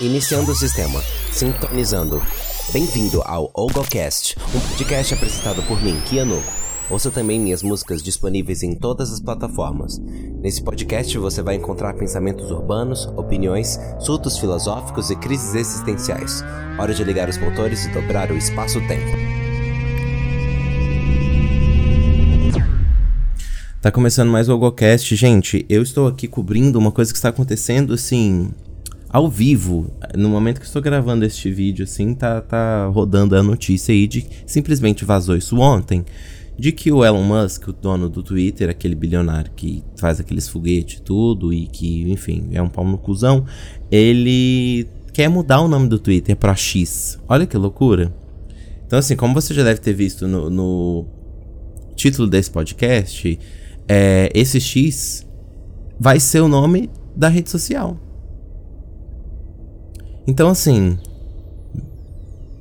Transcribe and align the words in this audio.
Iniciando 0.00 0.50
o 0.50 0.54
sistema. 0.54 1.00
Sintonizando. 1.30 2.20
Bem-vindo 2.72 3.22
ao 3.26 3.50
OgoCast, 3.52 4.36
um 4.54 4.58
podcast 4.58 5.12
apresentado 5.12 5.62
por 5.64 5.80
mim, 5.82 6.00
Kiano. 6.08 6.42
Ouça 6.90 7.10
também 7.10 7.38
minhas 7.38 7.62
músicas 7.62 8.02
disponíveis 8.02 8.62
em 8.62 8.74
todas 8.74 9.12
as 9.12 9.20
plataformas. 9.20 9.98
Nesse 10.40 10.62
podcast 10.62 11.16
você 11.18 11.42
vai 11.42 11.56
encontrar 11.56 11.94
pensamentos 11.94 12.50
urbanos, 12.50 13.04
opiniões, 13.16 13.78
surtos 14.00 14.38
filosóficos 14.38 15.10
e 15.10 15.16
crises 15.16 15.54
existenciais. 15.54 16.42
Hora 16.78 16.94
de 16.94 17.04
ligar 17.04 17.28
os 17.28 17.36
motores 17.36 17.84
e 17.84 17.90
dobrar 17.90 18.30
o 18.32 18.36
espaço-tempo. 18.36 19.12
Tá 23.80 23.90
começando 23.92 24.30
mais 24.30 24.48
o 24.48 24.54
OgoCast, 24.54 25.14
gente. 25.14 25.66
Eu 25.68 25.82
estou 25.82 26.08
aqui 26.08 26.26
cobrindo 26.26 26.78
uma 26.78 26.90
coisa 26.90 27.12
que 27.12 27.18
está 27.18 27.28
acontecendo 27.28 27.92
assim 27.92 28.50
ao 29.12 29.28
vivo, 29.28 29.92
no 30.16 30.30
momento 30.30 30.58
que 30.58 30.66
estou 30.66 30.80
gravando 30.80 31.24
este 31.26 31.50
vídeo, 31.50 31.84
assim, 31.84 32.14
tá, 32.14 32.40
tá 32.40 32.86
rodando 32.86 33.36
a 33.36 33.42
notícia 33.42 33.92
aí 33.92 34.06
de 34.06 34.26
simplesmente 34.46 35.04
vazou 35.04 35.36
isso 35.36 35.58
ontem, 35.58 36.02
de 36.58 36.72
que 36.72 36.90
o 36.90 37.04
Elon 37.04 37.22
Musk, 37.22 37.68
o 37.68 37.72
dono 37.72 38.08
do 38.08 38.22
Twitter, 38.22 38.70
aquele 38.70 38.94
bilionário 38.94 39.52
que 39.54 39.84
faz 39.98 40.18
aqueles 40.18 40.48
foguetes 40.48 40.98
e 40.98 41.02
tudo, 41.02 41.52
e 41.52 41.66
que, 41.66 42.10
enfim, 42.10 42.48
é 42.52 42.62
um 42.62 42.68
pau 42.70 42.86
no 42.86 42.96
cuzão, 42.96 43.44
ele 43.90 44.88
quer 45.12 45.28
mudar 45.28 45.60
o 45.60 45.68
nome 45.68 45.88
do 45.88 45.98
Twitter 45.98 46.34
para 46.34 46.54
X. 46.54 47.18
Olha 47.28 47.46
que 47.46 47.56
loucura. 47.56 48.14
Então, 48.86 48.98
assim, 48.98 49.14
como 49.14 49.34
você 49.34 49.52
já 49.52 49.62
deve 49.62 49.80
ter 49.80 49.92
visto 49.92 50.26
no, 50.26 50.48
no 50.48 51.06
título 51.94 52.26
desse 52.26 52.50
podcast, 52.50 53.38
é, 53.86 54.30
esse 54.34 54.58
X 54.58 55.26
vai 56.00 56.18
ser 56.18 56.40
o 56.40 56.48
nome 56.48 56.88
da 57.14 57.28
rede 57.28 57.50
social. 57.50 57.98
Então, 60.26 60.48
assim. 60.48 60.98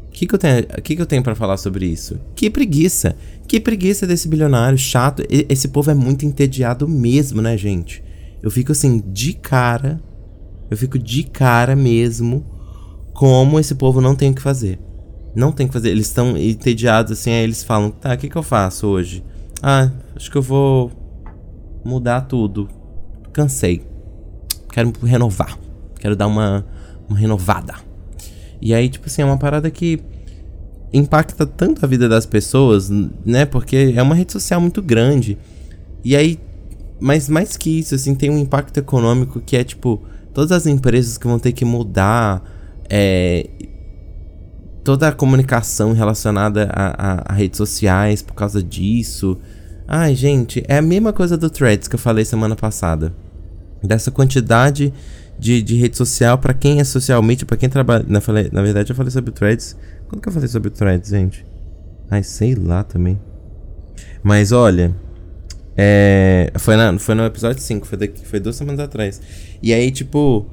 O 0.08 0.12
que, 0.12 0.28
que 0.28 0.36
eu 0.36 0.40
tenho, 0.40 0.68
que, 0.84 0.96
que 0.96 1.02
eu 1.02 1.06
tenho 1.06 1.24
para 1.24 1.36
falar 1.36 1.58
sobre 1.58 1.86
isso? 1.86 2.20
Que 2.36 2.50
preguiça! 2.50 3.16
Que 3.48 3.60
preguiça 3.60 4.08
desse 4.08 4.28
bilionário 4.28 4.78
chato. 4.78 5.24
Esse 5.30 5.68
povo 5.68 5.92
é 5.92 5.94
muito 5.94 6.26
entediado 6.26 6.88
mesmo, 6.88 7.42
né, 7.42 7.58
gente? 7.58 8.04
Eu 8.42 8.50
fico 8.50 8.72
assim, 8.72 9.04
de 9.08 9.34
cara. 9.34 10.02
Eu 10.70 10.78
fico 10.78 10.98
de 10.98 11.24
cara 11.24 11.76
mesmo. 11.76 12.46
Como 13.14 13.60
esse 13.60 13.76
povo 13.76 14.00
não 14.00 14.16
tem 14.16 14.32
o 14.32 14.36
que 14.36 14.42
fazer. 14.42 14.80
Não 15.36 15.52
tem 15.52 15.66
o 15.66 15.70
que 15.70 15.74
fazer. 15.74 15.90
Eles 15.90 16.08
estão 16.08 16.38
entediados 16.38 17.12
assim, 17.12 17.32
aí 17.32 17.44
eles 17.44 17.64
falam: 17.64 17.92
tá, 17.92 18.14
o 18.14 18.18
que, 18.18 18.30
que 18.30 18.36
eu 18.36 18.44
faço 18.44 18.88
hoje? 18.88 19.24
Ah, 19.62 19.92
acho 20.16 20.32
que 20.32 20.38
eu 20.38 20.42
vou 20.42 20.92
mudar 21.84 22.22
tudo. 22.22 22.70
Cansei. 23.34 23.82
Quero 24.72 24.94
renovar. 25.04 25.58
Quero 26.00 26.16
dar 26.16 26.28
uma 26.28 26.66
uma 26.66 26.66
renovada. 27.14 27.76
E 28.62 28.74
aí, 28.74 28.90
tipo 28.90 29.08
assim, 29.08 29.22
é 29.22 29.26
uma 29.26 29.38
parada 29.38 29.70
que 29.72 30.00
impacta 30.94 31.46
tanto 31.46 31.84
a 31.84 31.88
vida 31.88 32.08
das 32.08 32.26
pessoas, 32.26 32.90
né? 32.90 33.46
Porque 33.46 33.94
é 33.96 34.02
uma 34.02 34.16
rede 34.16 34.32
social 34.34 34.60
muito 34.60 34.82
grande. 34.82 35.38
E 36.04 36.16
aí, 36.16 36.40
mas 37.00 37.30
mais 37.30 37.58
que 37.58 37.80
isso, 37.80 37.96
assim, 37.96 38.14
tem 38.14 38.30
um 38.30 38.38
impacto 38.38 38.78
econômico 38.78 39.40
que 39.40 39.56
é 39.58 39.64
tipo, 39.64 40.02
todas 40.34 40.52
as 40.52 40.68
empresas 40.68 41.18
que 41.18 41.28
vão 41.28 41.40
ter 41.40 41.52
que 41.52 41.66
mudar 41.66 42.44
é, 42.90 43.48
toda 44.84 45.08
a 45.08 45.12
comunicação 45.12 45.94
relacionada 45.94 46.70
a, 46.74 46.88
a, 46.88 47.24
a, 47.30 47.34
redes 47.34 47.58
sociais 47.58 48.22
por 48.22 48.34
causa 48.34 48.62
disso. 48.62 49.38
Ai, 49.88 50.16
gente, 50.16 50.64
é 50.68 50.78
a 50.78 50.82
mesma 50.82 51.14
coisa 51.14 51.38
do 51.38 51.50
Threads 51.50 51.88
que 51.88 51.96
eu 51.96 52.00
falei 52.00 52.26
semana 52.26 52.56
passada. 52.56 53.14
Dessa 53.84 54.12
quantidade 54.12 54.94
de, 55.42 55.60
de 55.64 55.76
rede 55.76 55.98
social 55.98 56.38
para 56.38 56.54
quem 56.54 56.80
é 56.80 56.84
socialmente, 56.84 57.46
para 57.46 57.58
quem 57.58 57.68
trabalha. 57.68 58.06
Na, 58.08 58.22
na 58.52 58.62
verdade, 58.62 58.92
eu 58.92 58.96
falei 58.96 59.10
sobre 59.10 59.32
o 59.32 59.34
Threads. 59.34 59.76
Quando 60.08 60.22
que 60.22 60.30
eu 60.30 60.32
falei 60.32 60.48
sobre 60.48 60.68
o 60.68 60.72
Threads, 60.72 61.10
gente? 61.10 61.44
Ai, 62.12 62.22
sei 62.22 62.54
lá 62.54 62.84
também. 62.84 63.20
Mas 64.22 64.52
olha. 64.52 64.96
É, 65.76 66.52
foi, 66.60 66.76
na, 66.76 67.00
foi 67.00 67.16
no 67.16 67.26
episódio 67.26 67.60
5, 67.60 67.88
foi, 67.88 67.98
daqui, 67.98 68.24
foi 68.24 68.40
duas 68.40 68.56
semanas 68.56 68.80
atrás. 68.80 69.20
E 69.64 69.74
aí, 69.74 69.90
tipo. 69.90 70.46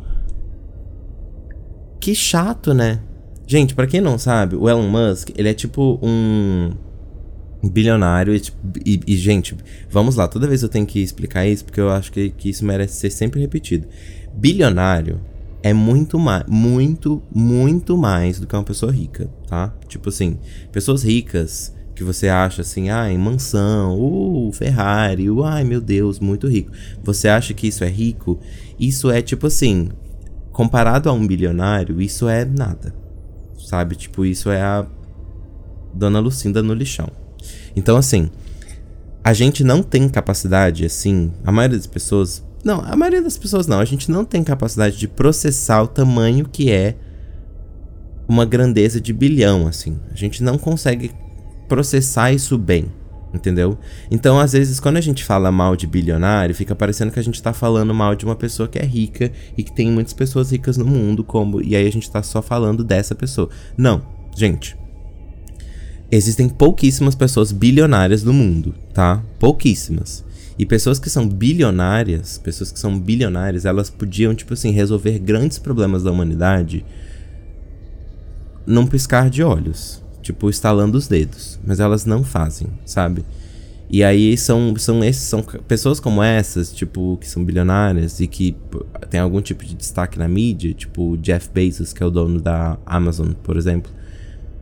Que 2.00 2.14
chato, 2.14 2.72
né? 2.72 3.00
Gente, 3.46 3.74
para 3.74 3.86
quem 3.86 4.00
não 4.00 4.18
sabe, 4.18 4.56
o 4.56 4.70
Elon 4.70 4.88
Musk, 4.88 5.30
ele 5.36 5.50
é 5.50 5.54
tipo 5.54 5.98
um 6.02 6.72
bilionário 7.62 8.34
e, 8.34 8.40
tipo, 8.40 8.58
e, 8.86 9.00
e, 9.06 9.16
gente, 9.16 9.56
vamos 9.90 10.14
lá, 10.14 10.28
toda 10.28 10.46
vez 10.46 10.62
eu 10.62 10.68
tenho 10.68 10.86
que 10.86 11.00
explicar 11.00 11.44
isso 11.44 11.64
porque 11.64 11.80
eu 11.80 11.90
acho 11.90 12.12
que, 12.12 12.30
que 12.30 12.50
isso 12.50 12.64
merece 12.64 12.94
ser 13.00 13.10
sempre 13.10 13.40
repetido 13.40 13.88
bilionário 14.38 15.20
é 15.62 15.72
muito 15.72 16.18
mais, 16.18 16.44
muito, 16.46 17.20
muito 17.34 17.96
mais 17.98 18.38
do 18.38 18.46
que 18.46 18.54
uma 18.54 18.62
pessoa 18.62 18.92
rica, 18.92 19.28
tá? 19.48 19.74
Tipo 19.88 20.08
assim, 20.08 20.38
pessoas 20.70 21.02
ricas 21.02 21.74
que 21.94 22.04
você 22.04 22.28
acha 22.28 22.62
assim, 22.62 22.90
ai, 22.90 23.18
mansão, 23.18 23.98
uh, 23.98 24.52
Ferrari, 24.52 25.28
uh, 25.28 25.42
ai 25.42 25.64
meu 25.64 25.80
Deus, 25.80 26.20
muito 26.20 26.46
rico. 26.46 26.70
Você 27.02 27.28
acha 27.28 27.52
que 27.52 27.66
isso 27.66 27.82
é 27.82 27.88
rico? 27.88 28.38
Isso 28.78 29.10
é 29.10 29.20
tipo 29.20 29.48
assim, 29.48 29.88
comparado 30.52 31.08
a 31.08 31.12
um 31.12 31.26
bilionário, 31.26 32.00
isso 32.00 32.28
é 32.28 32.44
nada. 32.44 32.94
Sabe? 33.58 33.96
Tipo, 33.96 34.24
isso 34.24 34.48
é 34.50 34.62
a 34.62 34.86
Dona 35.92 36.20
Lucinda 36.20 36.62
no 36.62 36.72
lixão. 36.72 37.08
Então, 37.74 37.96
assim, 37.96 38.30
a 39.22 39.32
gente 39.32 39.64
não 39.64 39.82
tem 39.82 40.08
capacidade, 40.08 40.84
assim, 40.84 41.32
a 41.44 41.50
maioria 41.50 41.76
das 41.76 41.86
pessoas 41.86 42.42
não, 42.64 42.80
a 42.80 42.96
maioria 42.96 43.22
das 43.22 43.36
pessoas 43.36 43.66
não. 43.66 43.80
A 43.80 43.84
gente 43.84 44.10
não 44.10 44.24
tem 44.24 44.42
capacidade 44.42 44.96
de 44.96 45.06
processar 45.06 45.82
o 45.82 45.86
tamanho 45.86 46.48
que 46.48 46.70
é 46.70 46.96
uma 48.28 48.44
grandeza 48.44 49.00
de 49.00 49.12
bilhão, 49.12 49.66
assim. 49.66 49.98
A 50.12 50.14
gente 50.14 50.42
não 50.42 50.58
consegue 50.58 51.10
processar 51.66 52.32
isso 52.32 52.58
bem, 52.58 52.86
entendeu? 53.32 53.78
Então, 54.10 54.38
às 54.38 54.52
vezes, 54.52 54.78
quando 54.80 54.98
a 54.98 55.00
gente 55.00 55.24
fala 55.24 55.50
mal 55.50 55.76
de 55.76 55.86
bilionário, 55.86 56.54
fica 56.54 56.74
parecendo 56.74 57.10
que 57.10 57.18
a 57.18 57.24
gente 57.24 57.42
tá 57.42 57.52
falando 57.52 57.94
mal 57.94 58.14
de 58.14 58.24
uma 58.24 58.36
pessoa 58.36 58.68
que 58.68 58.78
é 58.78 58.84
rica 58.84 59.32
e 59.56 59.62
que 59.62 59.72
tem 59.72 59.90
muitas 59.90 60.12
pessoas 60.12 60.50
ricas 60.50 60.76
no 60.76 60.84
mundo, 60.84 61.24
como 61.24 61.62
e 61.62 61.74
aí 61.74 61.86
a 61.86 61.92
gente 61.92 62.10
tá 62.10 62.22
só 62.22 62.42
falando 62.42 62.84
dessa 62.84 63.14
pessoa. 63.14 63.48
Não, 63.76 64.02
gente. 64.36 64.76
Existem 66.10 66.48
pouquíssimas 66.48 67.14
pessoas 67.14 67.52
bilionárias 67.52 68.22
no 68.22 68.32
mundo, 68.32 68.74
tá? 68.94 69.22
Pouquíssimas. 69.38 70.24
E 70.58 70.66
pessoas 70.66 70.98
que 70.98 71.08
são 71.08 71.28
bilionárias, 71.28 72.36
pessoas 72.38 72.72
que 72.72 72.78
são 72.78 72.98
bilionárias, 72.98 73.64
elas 73.64 73.88
podiam, 73.88 74.34
tipo 74.34 74.54
assim, 74.54 74.72
resolver 74.72 75.18
grandes 75.20 75.58
problemas 75.58 76.02
da 76.02 76.10
humanidade 76.10 76.84
num 78.66 78.86
piscar 78.86 79.30
de 79.30 79.42
olhos. 79.42 80.02
Tipo, 80.20 80.50
estalando 80.50 80.98
os 80.98 81.06
dedos. 81.06 81.58
Mas 81.64 81.78
elas 81.78 82.04
não 82.04 82.24
fazem, 82.24 82.66
sabe? 82.84 83.24
E 83.90 84.04
aí 84.04 84.36
são, 84.36 84.74
são, 84.76 85.02
esses, 85.02 85.22
são 85.22 85.42
pessoas 85.42 85.98
como 85.98 86.22
essas, 86.22 86.70
tipo, 86.72 87.16
que 87.18 87.26
são 87.26 87.42
bilionárias 87.42 88.20
e 88.20 88.26
que 88.26 88.54
tem 89.08 89.18
algum 89.18 89.40
tipo 89.40 89.64
de 89.64 89.74
destaque 89.74 90.18
na 90.18 90.28
mídia, 90.28 90.74
tipo 90.74 91.16
Jeff 91.16 91.48
Bezos, 91.54 91.94
que 91.94 92.02
é 92.02 92.06
o 92.06 92.10
dono 92.10 92.40
da 92.40 92.76
Amazon, 92.84 93.32
por 93.42 93.56
exemplo. 93.56 93.90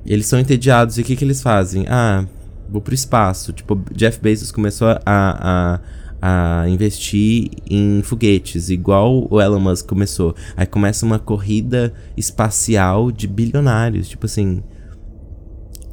Eles 0.05 0.27
são 0.27 0.39
entediados 0.39 0.99
e 0.99 1.01
o 1.01 1.05
que, 1.05 1.17
que 1.17 1.25
eles 1.25 1.43
fazem? 1.43 1.87
Ah, 1.89 2.25
vou 2.69 2.81
pro 2.81 2.95
espaço. 2.95 3.53
Tipo, 3.53 3.81
Jeff 3.93 4.21
Bezos 4.21 4.51
começou 4.51 4.89
a, 4.89 5.01
a, 5.07 5.81
a 6.21 6.69
investir 6.69 7.51
em 7.69 8.03
foguetes, 8.03 8.69
igual 8.69 9.27
o 9.31 9.41
Elon 9.41 9.61
Musk 9.61 9.87
começou. 9.87 10.35
Aí 10.57 10.67
começa 10.67 11.07
uma 11.07 11.19
corrida 11.19 11.93
espacial 12.17 13.11
de 13.11 13.27
bilionários. 13.27 14.09
Tipo 14.09 14.27
assim. 14.27 14.63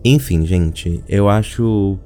Enfim, 0.03 0.45
gente, 0.45 1.03
eu 1.07 1.29
acho. 1.29 1.97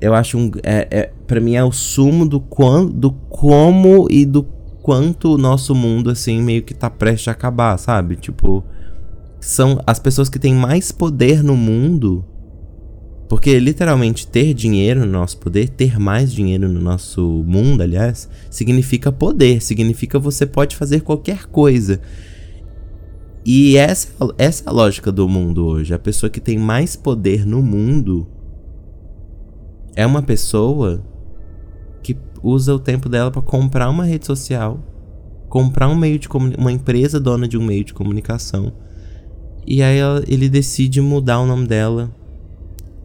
Eu 0.00 0.14
acho 0.14 0.38
um. 0.38 0.50
É, 0.62 0.88
é, 0.90 1.12
pra 1.26 1.40
mim 1.40 1.54
é 1.54 1.64
o 1.64 1.72
sumo 1.72 2.28
do, 2.28 2.40
quão, 2.40 2.86
do 2.86 3.12
como 3.12 4.06
e 4.10 4.24
do 4.24 4.42
quanto 4.82 5.34
o 5.34 5.38
nosso 5.38 5.74
mundo, 5.74 6.10
assim, 6.10 6.42
meio 6.42 6.62
que 6.62 6.74
tá 6.74 6.90
prestes 6.90 7.28
a 7.28 7.32
acabar, 7.32 7.76
sabe? 7.78 8.16
Tipo. 8.16 8.64
São 9.40 9.80
as 9.84 9.98
pessoas 9.98 10.28
que 10.28 10.38
têm 10.38 10.54
mais 10.54 10.92
poder 10.92 11.42
no 11.42 11.56
mundo 11.56 12.24
porque 13.32 13.58
literalmente 13.58 14.26
ter 14.26 14.52
dinheiro 14.52 15.06
no 15.06 15.12
nosso 15.12 15.38
poder, 15.38 15.70
ter 15.70 15.98
mais 15.98 16.30
dinheiro 16.30 16.68
no 16.68 16.78
nosso 16.78 17.42
mundo, 17.46 17.80
aliás, 17.80 18.28
significa 18.50 19.10
poder, 19.10 19.62
significa 19.62 20.18
você 20.18 20.44
pode 20.44 20.76
fazer 20.76 21.00
qualquer 21.00 21.46
coisa. 21.46 21.98
E 23.42 23.78
essa, 23.78 24.12
essa 24.36 24.64
é 24.64 24.68
a 24.68 24.70
lógica 24.70 25.10
do 25.10 25.26
mundo 25.30 25.64
hoje. 25.64 25.94
A 25.94 25.98
pessoa 25.98 26.28
que 26.28 26.42
tem 26.42 26.58
mais 26.58 26.94
poder 26.94 27.46
no 27.46 27.62
mundo 27.62 28.26
é 29.96 30.04
uma 30.04 30.20
pessoa 30.20 31.02
que 32.02 32.14
usa 32.42 32.74
o 32.74 32.78
tempo 32.78 33.08
dela 33.08 33.30
para 33.30 33.40
comprar 33.40 33.88
uma 33.88 34.04
rede 34.04 34.26
social, 34.26 34.78
comprar 35.48 35.88
um 35.88 35.96
meio 35.96 36.18
de 36.18 36.28
uma 36.58 36.70
empresa 36.70 37.18
dona 37.18 37.48
de 37.48 37.56
um 37.56 37.64
meio 37.64 37.82
de 37.82 37.94
comunicação. 37.94 38.74
E 39.66 39.82
aí 39.82 39.96
ela, 39.96 40.22
ele 40.28 40.50
decide 40.50 41.00
mudar 41.00 41.40
o 41.40 41.46
nome 41.46 41.66
dela 41.66 42.14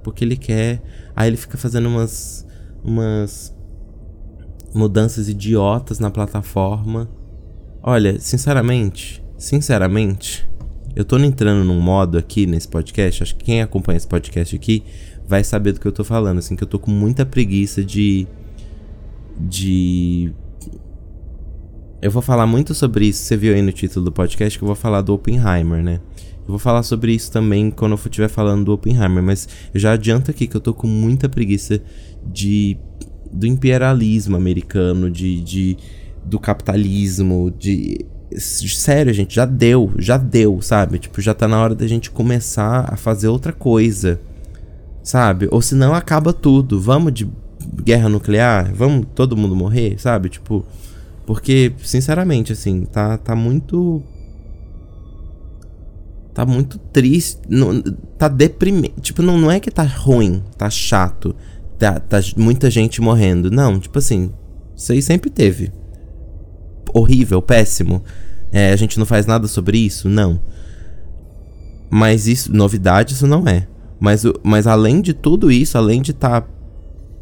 porque 0.03 0.23
ele 0.23 0.35
quer. 0.35 0.81
Aí 1.15 1.29
ele 1.29 1.37
fica 1.37 1.57
fazendo 1.57 1.87
umas 1.87 2.45
umas 2.83 3.55
mudanças 4.73 5.27
idiotas 5.27 5.99
na 5.99 6.09
plataforma. 6.09 7.09
Olha, 7.81 8.19
sinceramente, 8.19 9.23
sinceramente, 9.37 10.47
eu 10.95 11.05
tô 11.05 11.17
entrando 11.17 11.63
num 11.63 11.79
modo 11.79 12.17
aqui 12.17 12.45
nesse 12.45 12.67
podcast, 12.67 13.23
acho 13.23 13.35
que 13.35 13.45
quem 13.45 13.61
acompanha 13.61 13.97
esse 13.97 14.07
podcast 14.07 14.55
aqui 14.55 14.83
vai 15.27 15.43
saber 15.43 15.73
do 15.73 15.79
que 15.79 15.87
eu 15.87 15.91
tô 15.91 16.03
falando, 16.03 16.39
assim, 16.39 16.55
que 16.55 16.63
eu 16.63 16.67
tô 16.67 16.79
com 16.79 16.91
muita 16.91 17.25
preguiça 17.25 17.83
de 17.83 18.27
de 19.39 20.33
eu 22.01 22.09
vou 22.11 22.21
falar 22.21 22.47
muito 22.47 22.73
sobre 22.73 23.07
isso, 23.07 23.23
você 23.23 23.37
viu 23.37 23.53
aí 23.53 23.61
no 23.61 23.71
título 23.71 24.05
do 24.05 24.11
podcast 24.11 24.57
que 24.57 24.63
eu 24.63 24.67
vou 24.67 24.75
falar 24.75 25.01
do 25.01 25.13
Oppenheimer, 25.13 25.83
né? 25.83 25.99
Vou 26.47 26.59
falar 26.59 26.83
sobre 26.83 27.13
isso 27.13 27.31
também 27.31 27.69
quando 27.69 27.91
eu 27.91 27.97
estiver 27.97 28.29
falando 28.29 28.65
do 28.65 28.73
Oppenheimer, 28.73 29.21
mas 29.21 29.47
eu 29.73 29.79
já 29.79 29.91
adianto 29.93 30.31
aqui 30.31 30.47
que 30.47 30.55
eu 30.55 30.61
tô 30.61 30.73
com 30.73 30.87
muita 30.87 31.27
preguiça 31.27 31.81
de 32.25 32.77
do 33.31 33.45
imperialismo 33.45 34.37
americano, 34.37 35.11
de, 35.11 35.41
de 35.41 35.77
do 36.23 36.39
capitalismo, 36.39 37.51
de 37.51 38.05
sério, 38.39 39.13
gente, 39.13 39.35
já 39.35 39.45
deu, 39.45 39.91
já 39.97 40.17
deu, 40.17 40.61
sabe? 40.61 40.99
Tipo, 40.99 41.21
já 41.21 41.33
tá 41.33 41.47
na 41.47 41.61
hora 41.61 41.75
da 41.75 41.87
gente 41.87 42.11
começar 42.11 42.91
a 42.91 42.97
fazer 42.97 43.27
outra 43.27 43.53
coisa. 43.53 44.19
Sabe? 45.01 45.47
Ou 45.51 45.61
senão 45.61 45.93
acaba 45.93 46.33
tudo. 46.33 46.81
Vamos 46.81 47.13
de 47.13 47.29
guerra 47.83 48.09
nuclear? 48.09 48.73
Vamos 48.73 49.07
todo 49.15 49.37
mundo 49.37 49.55
morrer, 49.55 49.95
sabe? 49.97 50.27
Tipo, 50.27 50.65
porque, 51.25 51.71
sinceramente, 51.81 52.51
assim, 52.51 52.83
tá, 52.83 53.17
tá 53.17 53.35
muito. 53.35 54.03
Tá 56.37 56.45
muito 56.45 56.77
triste. 56.77 57.39
Não, 57.49 57.81
tá 58.15 58.27
deprimente. 58.27 59.01
Tipo, 59.01 59.23
não, 59.23 59.39
não 59.39 59.49
é 59.49 59.59
que 59.59 59.71
tá 59.71 59.81
ruim, 59.81 60.43
tá 60.55 60.69
chato. 60.69 61.35
Tá, 61.79 61.99
tá 61.99 62.19
muita 62.37 62.69
gente 62.69 63.01
morrendo. 63.01 63.49
Não, 63.49 63.79
tipo 63.79 63.97
assim, 63.97 64.31
isso 64.75 64.91
aí 64.91 65.01
sempre 65.01 65.31
teve. 65.31 65.71
Horrível, 66.93 67.41
péssimo. 67.41 68.03
É, 68.51 68.71
a 68.71 68.75
gente 68.75 68.99
não 68.99 69.05
faz 69.07 69.25
nada 69.25 69.47
sobre 69.47 69.79
isso? 69.79 70.07
Não. 70.07 70.39
Mas 71.89 72.27
isso, 72.27 72.55
novidade, 72.55 73.13
isso 73.13 73.25
não 73.25 73.47
é. 73.47 73.67
Mas, 73.99 74.21
mas 74.43 74.67
além 74.67 75.01
de 75.01 75.15
tudo 75.15 75.51
isso, 75.51 75.75
além 75.75 76.03
de 76.03 76.11
estar 76.11 76.41
tá 76.41 76.47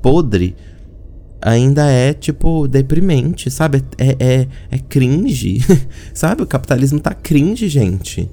podre, 0.01 0.57
ainda 1.41 1.89
é, 1.89 2.11
tipo, 2.11 2.67
deprimente, 2.67 3.49
sabe? 3.49 3.81
É, 3.97 4.17
é, 4.19 4.47
é 4.71 4.77
cringe, 4.77 5.61
sabe? 6.13 6.43
O 6.43 6.45
capitalismo 6.45 6.99
tá 6.99 7.13
cringe, 7.13 7.69
gente. 7.69 8.29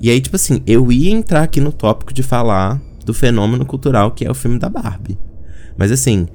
E 0.00 0.10
aí, 0.10 0.20
tipo 0.20 0.36
assim, 0.36 0.62
eu 0.66 0.90
ia 0.90 1.10
entrar 1.10 1.42
aqui 1.42 1.60
no 1.60 1.72
tópico 1.72 2.12
de 2.12 2.22
falar 2.22 2.80
do 3.04 3.12
fenômeno 3.12 3.66
cultural 3.66 4.12
que 4.12 4.24
é 4.24 4.30
o 4.30 4.34
filme 4.34 4.58
da 4.58 4.68
Barbie. 4.68 5.18
Mas 5.76 5.92
assim, 5.92 6.26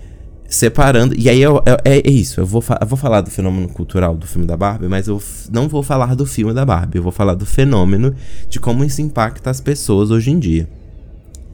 separando. 0.48 1.16
E 1.18 1.30
aí 1.30 1.42
eu, 1.42 1.62
eu, 1.66 1.78
é, 1.84 2.00
é, 2.00 2.10
isso, 2.10 2.40
eu 2.40 2.46
vou, 2.46 2.64
eu 2.82 2.88
vou 2.88 2.98
falar 2.98 3.22
do 3.22 3.32
fenômeno 3.32 3.68
cultural 3.68 4.16
do 4.16 4.28
filme 4.28 4.48
da 4.48 4.56
Barbie, 4.56 4.88
mas 4.88 5.08
eu 5.08 5.22
não 5.52 5.68
vou 5.68 5.84
falar 5.84 6.16
do 6.16 6.26
filme 6.26 6.54
da 6.54 6.66
Barbie, 6.66 6.98
eu 6.98 7.04
vou 7.04 7.12
falar 7.12 7.34
do 7.34 7.46
fenômeno 7.46 8.16
de 8.50 8.60
como 8.60 8.84
isso 8.84 9.02
impacta 9.02 9.50
as 9.50 9.60
pessoas 9.60 10.12
hoje 10.12 10.32
em 10.32 10.40
dia. 10.40 10.68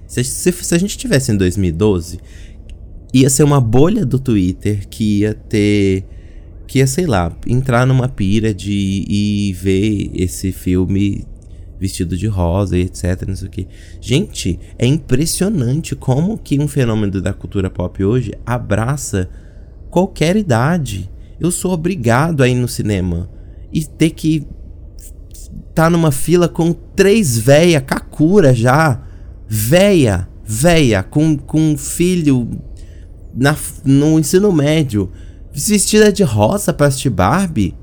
Se, 0.07 0.23
se, 0.23 0.51
se 0.51 0.75
a 0.75 0.77
gente 0.77 0.97
tivesse 0.97 1.31
em 1.31 1.37
2012, 1.37 2.19
ia 3.13 3.29
ser 3.29 3.43
uma 3.43 3.61
bolha 3.61 4.05
do 4.05 4.19
Twitter 4.19 4.87
que 4.89 5.19
ia 5.19 5.33
ter. 5.33 6.05
Que 6.67 6.79
ia, 6.79 6.87
sei 6.87 7.05
lá, 7.05 7.31
entrar 7.45 7.85
numa 7.85 8.07
pira 8.07 8.53
de 8.53 9.05
ir 9.07 9.53
ver 9.53 10.09
esse 10.13 10.53
filme 10.53 11.25
vestido 11.81 12.15
de 12.15 12.27
rosa 12.27 12.77
e 12.77 12.81
etc, 12.81 13.23
não 13.27 13.35
sei 13.35 13.47
o 13.47 13.51
que. 13.51 13.67
Gente, 13.99 14.59
é 14.77 14.85
impressionante 14.85 15.95
como 15.95 16.37
que 16.37 16.59
um 16.59 16.67
fenômeno 16.67 17.19
da 17.19 17.33
cultura 17.33 17.71
pop 17.71 18.03
hoje 18.03 18.31
abraça 18.45 19.27
qualquer 19.89 20.37
idade. 20.37 21.09
Eu 21.39 21.49
sou 21.49 21.71
obrigado 21.71 22.43
a 22.43 22.47
ir 22.47 22.53
no 22.53 22.67
cinema 22.67 23.27
e 23.73 23.83
ter 23.83 24.11
que 24.11 24.45
tá 25.73 25.89
numa 25.89 26.11
fila 26.11 26.47
com 26.47 26.71
três 26.71 27.39
véia 27.39 27.81
Kakura 27.81 28.53
já, 28.53 29.01
véia, 29.47 30.27
véia 30.45 31.01
com 31.01 31.35
com 31.35 31.59
um 31.59 31.77
filho 31.77 32.47
na, 33.33 33.57
no 33.83 34.19
ensino 34.19 34.51
médio, 34.51 35.11
vestida 35.51 36.13
de 36.13 36.21
rosa 36.21 36.71
para 36.71 36.85
assistir 36.85 37.09
Barbie? 37.09 37.75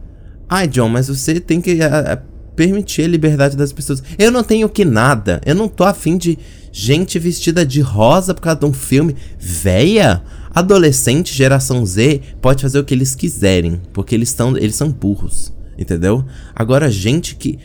Ai, 0.49 0.69
John, 0.69 0.89
mas 0.89 1.09
você 1.09 1.41
tem 1.41 1.61
que 1.61 1.83
a, 1.83 2.23
permitir 2.59 3.03
a 3.03 3.09
liberdade 3.09 3.57
das 3.57 3.73
pessoas. 3.73 4.03
Eu 4.19 4.33
não 4.33 4.43
tenho 4.43 4.69
que 4.69 4.85
nada. 4.85 5.41
Eu 5.47 5.55
não 5.55 5.69
tô 5.69 5.85
afim 5.85 6.19
de 6.19 6.37
gente 6.73 7.17
vestida 7.17 7.65
de 7.65 7.81
rosa 7.81 8.35
por 8.35 8.41
causa 8.41 8.59
de 8.59 8.67
um 8.67 8.73
filme. 8.73 9.15
Véia? 9.39 10.21
Adolescente, 10.53 11.33
geração 11.33 11.87
Z, 11.87 12.21
pode 12.43 12.63
fazer 12.63 12.81
o 12.81 12.85
que 12.85 12.93
eles 12.93 13.15
quiserem. 13.15 13.81
Porque 13.93 14.13
eles, 14.13 14.33
tão, 14.33 14.57
eles 14.57 14.75
são 14.75 14.91
burros. 14.91 15.53
Entendeu? 15.79 16.25
Agora, 16.53 16.91
gente 16.91 17.37
que. 17.37 17.61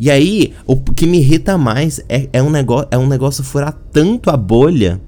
E 0.00 0.10
aí, 0.10 0.52
o 0.66 0.74
que 0.76 1.06
me 1.06 1.18
irrita 1.18 1.56
mais 1.56 2.00
é, 2.08 2.28
é, 2.32 2.42
um, 2.42 2.50
negócio, 2.50 2.88
é 2.90 2.98
um 2.98 3.06
negócio 3.06 3.44
furar 3.44 3.78
tanto 3.92 4.28
a 4.28 4.36
bolha 4.36 5.00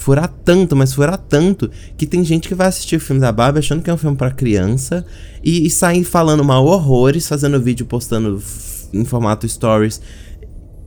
furar 0.00 0.28
tanto, 0.28 0.74
mas 0.74 0.94
furar 0.94 1.18
tanto, 1.18 1.70
que 1.96 2.06
tem 2.06 2.24
gente 2.24 2.48
que 2.48 2.54
vai 2.54 2.68
assistir 2.68 2.96
o 2.96 3.00
filme 3.00 3.20
da 3.20 3.30
Barbie 3.30 3.58
achando 3.58 3.82
que 3.82 3.90
é 3.90 3.92
um 3.92 3.98
filme 3.98 4.16
para 4.16 4.30
criança 4.30 5.04
e, 5.44 5.66
e 5.66 5.70
sair 5.70 6.04
falando 6.04 6.42
mal 6.42 6.64
horrores, 6.64 7.28
fazendo 7.28 7.60
vídeo, 7.60 7.84
postando 7.84 8.42
em 8.94 9.04
formato 9.04 9.46
stories 9.46 10.00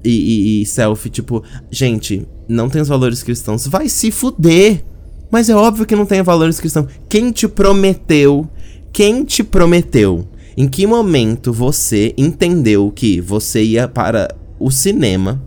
e, 0.04 0.10
e, 0.10 0.62
e, 0.62 0.66
selfie, 0.66 1.12
tipo, 1.12 1.44
gente, 1.70 2.28
não 2.48 2.68
tem 2.70 2.82
os 2.82 2.88
valores 2.88 3.22
cristãos, 3.22 3.68
vai 3.68 3.88
se 3.88 4.10
fuder. 4.10 4.84
Mas 5.32 5.48
é 5.48 5.56
óbvio 5.56 5.86
que 5.86 5.96
não 5.96 6.06
tem 6.06 6.22
valores 6.22 6.60
cristãos. 6.60 6.88
Quem 7.08 7.32
te 7.32 7.48
prometeu? 7.48 8.50
Quem 8.92 9.24
te 9.24 9.44
prometeu? 9.44 10.28
Em 10.58 10.68
que 10.68 10.86
momento 10.88 11.54
você 11.54 12.14
entendeu 12.18 12.92
que 12.92 13.22
você 13.22 13.64
ia 13.64 13.88
para 13.88 14.36
o 14.60 14.70
cinema 14.72 15.42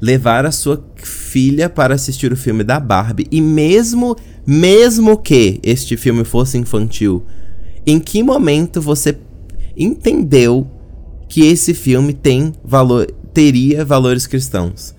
levar 0.00 0.46
a 0.46 0.50
sua 0.50 0.84
filha 0.96 1.68
para 1.68 1.94
assistir 1.94 2.32
o 2.32 2.36
filme 2.36 2.62
da 2.62 2.78
Barbie 2.78 3.26
e 3.30 3.40
mesmo 3.40 4.16
mesmo 4.46 5.16
que 5.16 5.58
este 5.62 5.96
filme 5.96 6.24
fosse 6.24 6.56
infantil, 6.56 7.24
em 7.84 7.98
que 7.98 8.22
momento 8.22 8.80
você 8.80 9.18
entendeu 9.76 10.70
que 11.28 11.44
esse 11.44 11.74
filme 11.74 12.12
tem 12.12 12.52
valor 12.64 13.10
teria 13.34 13.84
valores 13.84 14.26
cristãos? 14.26 14.94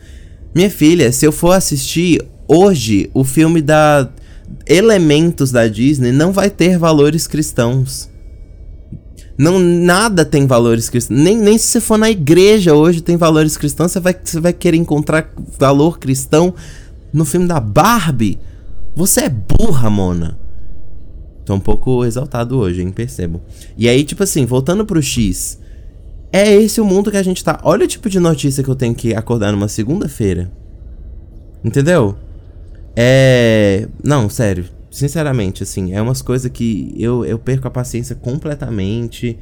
Minha 0.54 0.70
filha, 0.70 1.12
se 1.12 1.26
eu 1.26 1.32
for 1.32 1.52
assistir 1.52 2.22
hoje 2.48 3.10
o 3.14 3.24
filme 3.24 3.62
da 3.62 4.10
Elementos 4.66 5.52
da 5.52 5.68
Disney, 5.68 6.12
não 6.12 6.32
vai 6.32 6.50
ter 6.50 6.78
valores 6.78 7.26
cristãos. 7.26 8.10
Não, 9.38 9.60
nada 9.60 10.26
tem 10.26 10.48
valores 10.48 10.90
cristãos. 10.90 11.20
Nem, 11.20 11.38
nem 11.38 11.58
se 11.58 11.68
você 11.68 11.80
for 11.80 11.98
na 11.98 12.10
igreja 12.10 12.74
hoje 12.74 13.02
tem 13.02 13.16
valores 13.16 13.56
cristãos, 13.56 13.92
você 13.92 14.00
vai, 14.00 14.16
você 14.22 14.40
vai 14.40 14.52
querer 14.52 14.78
encontrar 14.78 15.32
valor 15.60 16.00
cristão 16.00 16.54
no 17.14 17.24
filme 17.24 17.48
da 17.48 17.60
Barbie. 17.60 18.40
Você 18.96 19.22
é 19.22 19.30
burra, 19.30 19.90
Mona. 19.90 20.40
Tô 21.46 21.54
um 21.54 21.60
pouco 21.60 22.04
exaltado 22.04 22.58
hoje, 22.58 22.82
hein? 22.82 22.92
Percebo. 22.92 23.42
E 23.78 23.88
aí, 23.88 24.04
tipo 24.04 24.24
assim, 24.24 24.46
voltando 24.46 24.86
pro 24.86 25.02
X. 25.02 25.60
É 26.32 26.54
esse 26.54 26.82
o 26.82 26.86
mundo 26.86 27.10
que 27.12 27.18
a 27.18 27.24
gente 27.24 27.44
tá. 27.44 27.60
Olha 27.64 27.86
o 27.86 27.88
tipo 27.88 28.10
de 28.10 28.20
notícia 28.20 28.64
que 28.64 28.70
eu 28.70 28.76
tenho 28.76 28.94
que 28.94 29.14
acordar 29.14 29.52
numa 29.52 29.68
segunda-feira. 29.68 30.52
Entendeu? 31.64 32.16
É. 32.96 33.88
Não, 34.04 34.28
sério. 34.30 34.66
Sinceramente, 34.98 35.62
assim, 35.62 35.94
é 35.94 36.02
umas 36.02 36.24
coisas 36.24 36.50
que 36.52 36.92
eu, 36.98 37.24
eu 37.24 37.38
perco 37.38 37.68
a 37.68 37.70
paciência 37.70 38.16
completamente. 38.16 39.38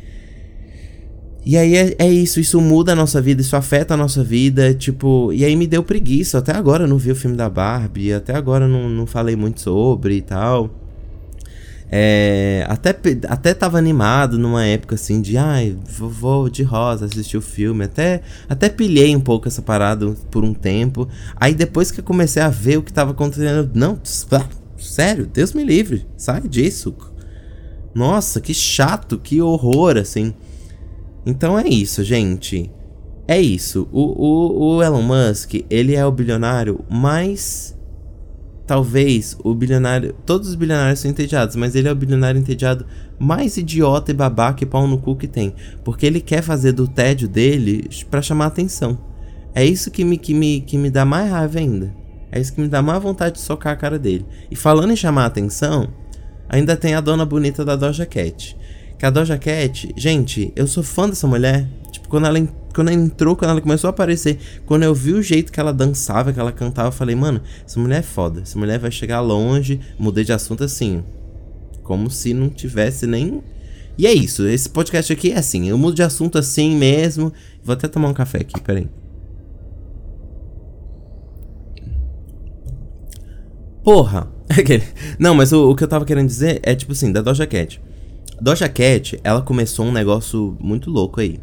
E 1.45 1.55
aí 1.55 1.77
é, 1.77 1.95
é, 1.97 2.09
isso, 2.09 2.41
isso 2.41 2.59
muda 2.59 2.91
a 2.91 2.95
nossa 2.95 3.21
vida, 3.21 3.41
isso 3.41 3.55
afeta 3.55 3.93
a 3.93 3.97
nossa 3.97 4.21
vida, 4.21 4.73
tipo, 4.73 5.31
e 5.31 5.45
aí 5.45 5.55
me 5.55 5.65
deu 5.65 5.81
preguiça. 5.81 6.39
Até 6.39 6.51
agora 6.51 6.83
eu 6.83 6.89
não 6.89 6.97
vi 6.97 7.09
o 7.09 7.15
filme 7.15 7.37
da 7.37 7.49
Barbie, 7.49 8.11
até 8.11 8.35
agora 8.35 8.65
eu 8.65 8.69
não, 8.69 8.89
não 8.89 9.05
falei 9.05 9.37
muito 9.37 9.61
sobre 9.61 10.15
e 10.15 10.21
tal. 10.21 10.69
É, 11.89 12.65
até, 12.67 12.93
até 13.29 13.53
tava 13.53 13.77
animado 13.77 14.37
numa 14.37 14.65
época 14.65 14.95
assim 14.95 15.21
de 15.21 15.37
ai, 15.37 15.77
vou 15.97 16.49
de 16.49 16.63
rosa 16.63 17.05
assistir 17.05 17.37
o 17.37 17.41
filme. 17.41 17.85
Até, 17.85 18.23
até 18.49 18.67
pilhei 18.67 19.15
um 19.15 19.21
pouco 19.21 19.47
essa 19.47 19.61
parada 19.61 20.13
por 20.29 20.43
um 20.43 20.53
tempo. 20.53 21.07
Aí 21.37 21.53
depois 21.53 21.91
que 21.91 22.01
eu 22.01 22.03
comecei 22.03 22.41
a 22.41 22.49
ver 22.49 22.77
o 22.77 22.83
que 22.83 22.91
tava 22.91 23.11
acontecendo, 23.11 23.71
não, 23.73 23.97
Sério, 24.77 25.25
Deus 25.25 25.53
me 25.53 25.63
livre, 25.63 26.05
sai 26.17 26.41
disso. 26.41 26.95
Nossa, 27.93 28.41
que 28.41 28.53
chato, 28.53 29.17
que 29.17 29.41
horror, 29.41 29.97
assim. 29.97 30.33
Então 31.25 31.57
é 31.57 31.67
isso, 31.67 32.03
gente. 32.03 32.69
É 33.27 33.39
isso. 33.41 33.87
O, 33.91 34.01
o, 34.01 34.75
o 34.75 34.83
Elon 34.83 35.01
Musk, 35.01 35.55
ele 35.69 35.95
é 35.95 36.05
o 36.05 36.11
bilionário 36.11 36.83
mais. 36.89 37.73
Talvez 38.67 39.37
o 39.43 39.53
bilionário. 39.55 40.13
Todos 40.25 40.49
os 40.49 40.55
bilionários 40.55 40.99
são 40.99 41.09
entediados, 41.09 41.55
mas 41.55 41.75
ele 41.75 41.87
é 41.87 41.91
o 41.91 41.95
bilionário 41.95 42.39
entediado 42.39 42.85
mais 43.17 43.57
idiota 43.57 44.11
e 44.11 44.13
babaca 44.13 44.63
e 44.63 44.67
pau 44.67 44.87
no 44.87 44.97
cu 44.97 45.15
que 45.15 45.27
tem. 45.27 45.53
Porque 45.83 46.05
ele 46.05 46.19
quer 46.19 46.41
fazer 46.41 46.73
do 46.73 46.87
tédio 46.87 47.27
dele 47.27 47.87
para 48.09 48.21
chamar 48.21 48.47
atenção. 48.47 48.97
É 49.53 49.63
isso 49.63 49.89
que 49.89 50.03
me, 50.03 50.17
que, 50.17 50.33
me, 50.33 50.61
que 50.61 50.77
me 50.77 50.89
dá 50.89 51.05
mais 51.05 51.31
raiva 51.31 51.59
ainda. 51.59 51.95
É 52.35 52.41
isso 52.41 52.53
que 52.53 52.59
me 52.59 52.67
dá 52.67 52.81
mais 52.81 53.01
vontade 53.01 53.35
de 53.35 53.41
socar 53.41 53.71
a 53.71 53.77
cara 53.77 53.97
dele. 53.97 54.25
E 54.51 54.57
falando 54.57 54.91
em 54.91 54.95
chamar 54.97 55.23
a 55.23 55.27
atenção, 55.27 55.87
ainda 56.49 56.75
tem 56.75 56.93
a 56.93 56.99
dona 56.99 57.25
bonita 57.25 57.63
da 57.63 57.77
Doja 57.77 58.05
Cat. 58.05 58.57
Que 58.99 59.05
a 59.05 59.09
Doja 59.09 59.37
Cat, 59.37 59.93
gente, 59.95 60.51
eu 60.53 60.67
sou 60.67 60.83
fã 60.83 61.07
dessa 61.07 61.25
mulher. 61.25 61.65
Tipo, 61.89 62.09
quando 62.09 62.27
ela, 62.27 62.45
quando 62.73 62.89
ela 62.89 62.99
entrou, 62.99 63.37
quando 63.37 63.51
ela 63.51 63.61
começou 63.61 63.87
a 63.87 63.91
aparecer, 63.91 64.37
quando 64.65 64.83
eu 64.83 64.93
vi 64.93 65.13
o 65.13 65.23
jeito 65.23 65.49
que 65.49 65.61
ela 65.61 65.71
dançava, 65.71 66.33
que 66.33 66.39
ela 66.39 66.51
cantava, 66.51 66.89
eu 66.89 66.91
falei, 66.91 67.15
mano, 67.15 67.39
essa 67.65 67.79
mulher 67.79 67.99
é 67.99 68.03
foda. 68.03 68.41
Essa 68.41 68.59
mulher 68.59 68.79
vai 68.79 68.91
chegar 68.91 69.21
longe. 69.21 69.79
Mudei 69.97 70.25
de 70.25 70.33
assunto 70.33 70.61
assim. 70.61 71.05
Como 71.83 72.11
se 72.11 72.33
não 72.33 72.49
tivesse 72.49 73.07
nem. 73.07 73.41
E 73.97 74.05
é 74.05 74.13
isso, 74.13 74.45
esse 74.45 74.67
podcast 74.67 75.13
aqui 75.13 75.31
é 75.31 75.37
assim. 75.37 75.69
Eu 75.69 75.77
mudo 75.77 75.95
de 75.95 76.03
assunto 76.03 76.37
assim 76.37 76.75
mesmo. 76.75 77.31
Vou 77.63 77.71
até 77.71 77.87
tomar 77.87 78.09
um 78.09 78.13
café 78.13 78.39
aqui, 78.39 78.59
peraí. 78.59 78.89
Porra! 83.85 84.27
Não, 85.19 85.35
mas 85.35 85.53
o, 85.53 85.69
o, 85.69 85.75
que 85.75 85.83
eu 85.83 85.87
tava 85.87 86.05
querendo 86.05 86.25
dizer 86.25 86.59
é 86.63 86.73
tipo 86.73 86.93
assim, 86.93 87.11
da 87.11 87.21
Doja 87.21 87.45
Cat. 87.45 87.79
Doja 88.41 88.67
Cat, 88.67 89.19
ela 89.23 89.43
começou 89.43 89.85
um 89.85 89.91
negócio 89.91 90.57
muito 90.59 90.89
louco 90.89 91.21
aí. 91.21 91.39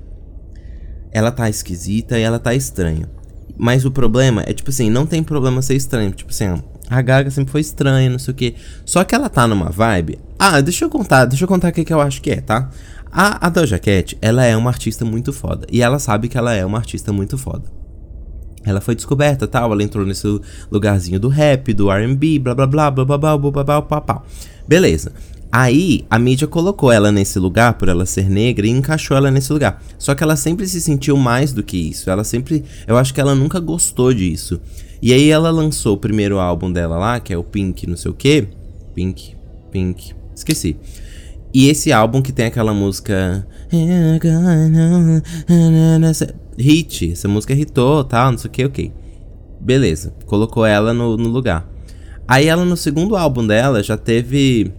Ela 1.12 1.30
tá 1.30 1.49
esquisita 1.49 2.18
e 2.18 2.22
ela 2.22 2.40
tá 2.40 2.52
estranha. 2.52 3.08
Mas 3.56 3.84
o 3.84 3.92
problema 3.92 4.42
é, 4.44 4.52
tipo 4.52 4.70
assim, 4.70 4.90
não 4.90 5.06
tem 5.06 5.22
problema 5.22 5.62
ser 5.62 5.76
estranho. 5.76 6.11
Tipo 6.11 6.32
assim, 6.32 6.61
a 6.90 7.00
Gaga 7.00 7.30
sempre 7.30 7.52
foi 7.52 7.61
estranha, 7.61 8.11
não 8.11 8.18
sei 8.18 8.32
o 8.32 8.37
que. 8.37 8.56
Só 8.84 9.04
que 9.04 9.14
ela 9.14 9.28
tá 9.28 9.46
numa 9.46 9.70
vibe. 9.70 10.18
Ah, 10.37 10.61
deixa 10.61 10.84
eu 10.84 10.90
contar, 10.90 11.26
deixa 11.26 11.44
eu 11.44 11.49
contar 11.49 11.68
o 11.68 11.72
que, 11.72 11.84
que 11.84 11.92
eu 11.92 12.00
acho 12.00 12.20
que 12.20 12.32
é, 12.32 12.40
tá? 12.40 12.70
A, 13.12 13.46
a 13.46 13.49
Doja 13.50 13.78
Cat, 13.78 14.18
ela 14.20 14.44
é 14.44 14.56
uma 14.56 14.70
artista 14.70 15.04
muito 15.04 15.32
foda. 15.32 15.64
E 15.70 15.80
ela 15.80 16.00
sabe 16.00 16.28
que 16.28 16.37
ela 16.37 16.52
é 16.52 16.66
uma 16.66 16.78
artista 16.78 17.12
muito 17.12 17.38
foda 17.38 17.81
ela 18.64 18.81
foi 18.81 18.95
descoberta, 18.95 19.47
tal, 19.47 19.73
ela 19.73 19.83
entrou 19.83 20.07
nesse 20.07 20.26
lugarzinho 20.71 21.19
do 21.19 21.28
rap, 21.28 21.73
do 21.73 21.90
R&B, 21.90 22.38
blá 22.38 22.54
blá 22.54 22.66
blá, 22.66 22.90
blá 22.90 23.04
blá 23.04 23.19
blá, 23.19 23.38
blá 23.38 23.50
blá 23.50 23.64
blá, 23.64 23.81
blá, 23.81 24.00
blá. 24.00 24.23
Beleza. 24.66 25.12
Aí 25.54 26.07
a 26.09 26.19
mídia 26.19 26.47
colocou 26.47 26.90
ela 26.90 27.12
nesse 27.12 27.38
lugar 27.38 27.75
por 27.75 27.88
ela 27.90 28.07
ser 28.07 28.31
negra 28.31 28.66
e 28.66 28.71
encaixou 28.71 29.14
ela 29.14 29.31
nesse 29.31 29.52
lugar. 29.52 29.83
Só 29.99 30.14
que 30.14 30.23
ela 30.23 30.35
sempre 30.35 30.66
se 30.66 30.81
sentiu 30.81 31.14
mais 31.16 31.52
do 31.52 31.62
que 31.62 31.76
isso. 31.76 32.09
Ela 32.09 32.25
sempre, 32.25 32.64
eu 32.87 32.97
acho 32.97 33.12
que 33.12 33.21
ela 33.21 33.35
nunca 33.35 33.61
gostou 33.61 34.14
disso. 34.14 34.59
E 35.02 35.12
aí 35.12 35.28
ela 35.28 35.50
lançou 35.50 35.95
o 35.95 35.99
primeiro 35.99 36.38
álbum 36.38 36.73
dela 36.73 36.97
lá, 36.97 37.21
que 37.21 37.35
é 37.35 37.37
o 37.37 37.45
Pink, 37.45 37.87
não 37.87 37.99
sei 37.99 38.11
o 38.11 38.14
quê. 38.14 38.49
Pink, 38.95 39.37
Pink, 39.71 40.14
esqueci. 40.35 40.76
E 41.52 41.69
esse 41.69 41.92
álbum 41.92 42.23
que 42.23 42.33
tem 42.33 42.47
aquela 42.47 42.73
música 42.73 43.47
hit, 46.59 47.12
essa 47.12 47.28
música 47.28 47.52
hitou, 47.52 48.04
tal, 48.04 48.32
não 48.32 48.38
sei 48.38 48.49
o 48.49 48.52
que, 48.52 48.64
ok. 48.64 48.92
Beleza, 49.61 50.12
colocou 50.26 50.66
ela 50.66 50.92
no, 50.92 51.16
no, 51.16 51.28
lugar. 51.28 51.68
Aí 52.26 52.47
ela 52.47 52.64
no 52.64 52.76
segundo 52.76 53.16
álbum 53.16 53.47
dela 53.47 53.82
já 53.82 53.97
teve. 53.97 54.73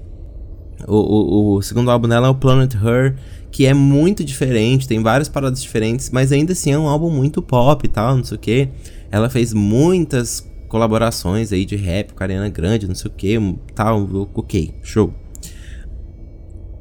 O, 0.88 0.96
o, 0.96 1.56
o, 1.56 1.62
segundo 1.62 1.90
álbum 1.90 2.08
dela 2.08 2.28
é 2.28 2.30
o 2.30 2.36
Planet 2.36 2.74
Her, 2.76 3.16
que 3.50 3.66
é 3.66 3.74
muito 3.74 4.24
diferente, 4.24 4.88
tem 4.88 5.02
várias 5.02 5.30
paradas 5.30 5.62
diferentes, 5.62 6.10
mas 6.10 6.32
ainda 6.32 6.52
assim 6.52 6.72
é 6.72 6.78
um 6.78 6.88
álbum 6.88 7.10
muito 7.10 7.42
pop 7.42 7.86
e 7.86 7.90
tal, 7.90 8.18
não 8.18 8.24
sei 8.24 8.38
o 8.38 8.40
que. 8.40 8.70
Ela 9.10 9.30
fez 9.30 9.54
muitas 9.54 10.46
colaborações 10.68 11.54
aí 11.54 11.66
de 11.66 11.76
rap 11.76 12.14
com 12.14 12.24
a 12.24 12.26
Ariana 12.26 12.50
Grande, 12.50 12.88
não 12.88 12.96
sei 12.96 13.10
o 13.10 13.14
que, 13.14 13.38
tal, 13.74 14.10
ok, 14.34 14.74
show. 14.82 15.14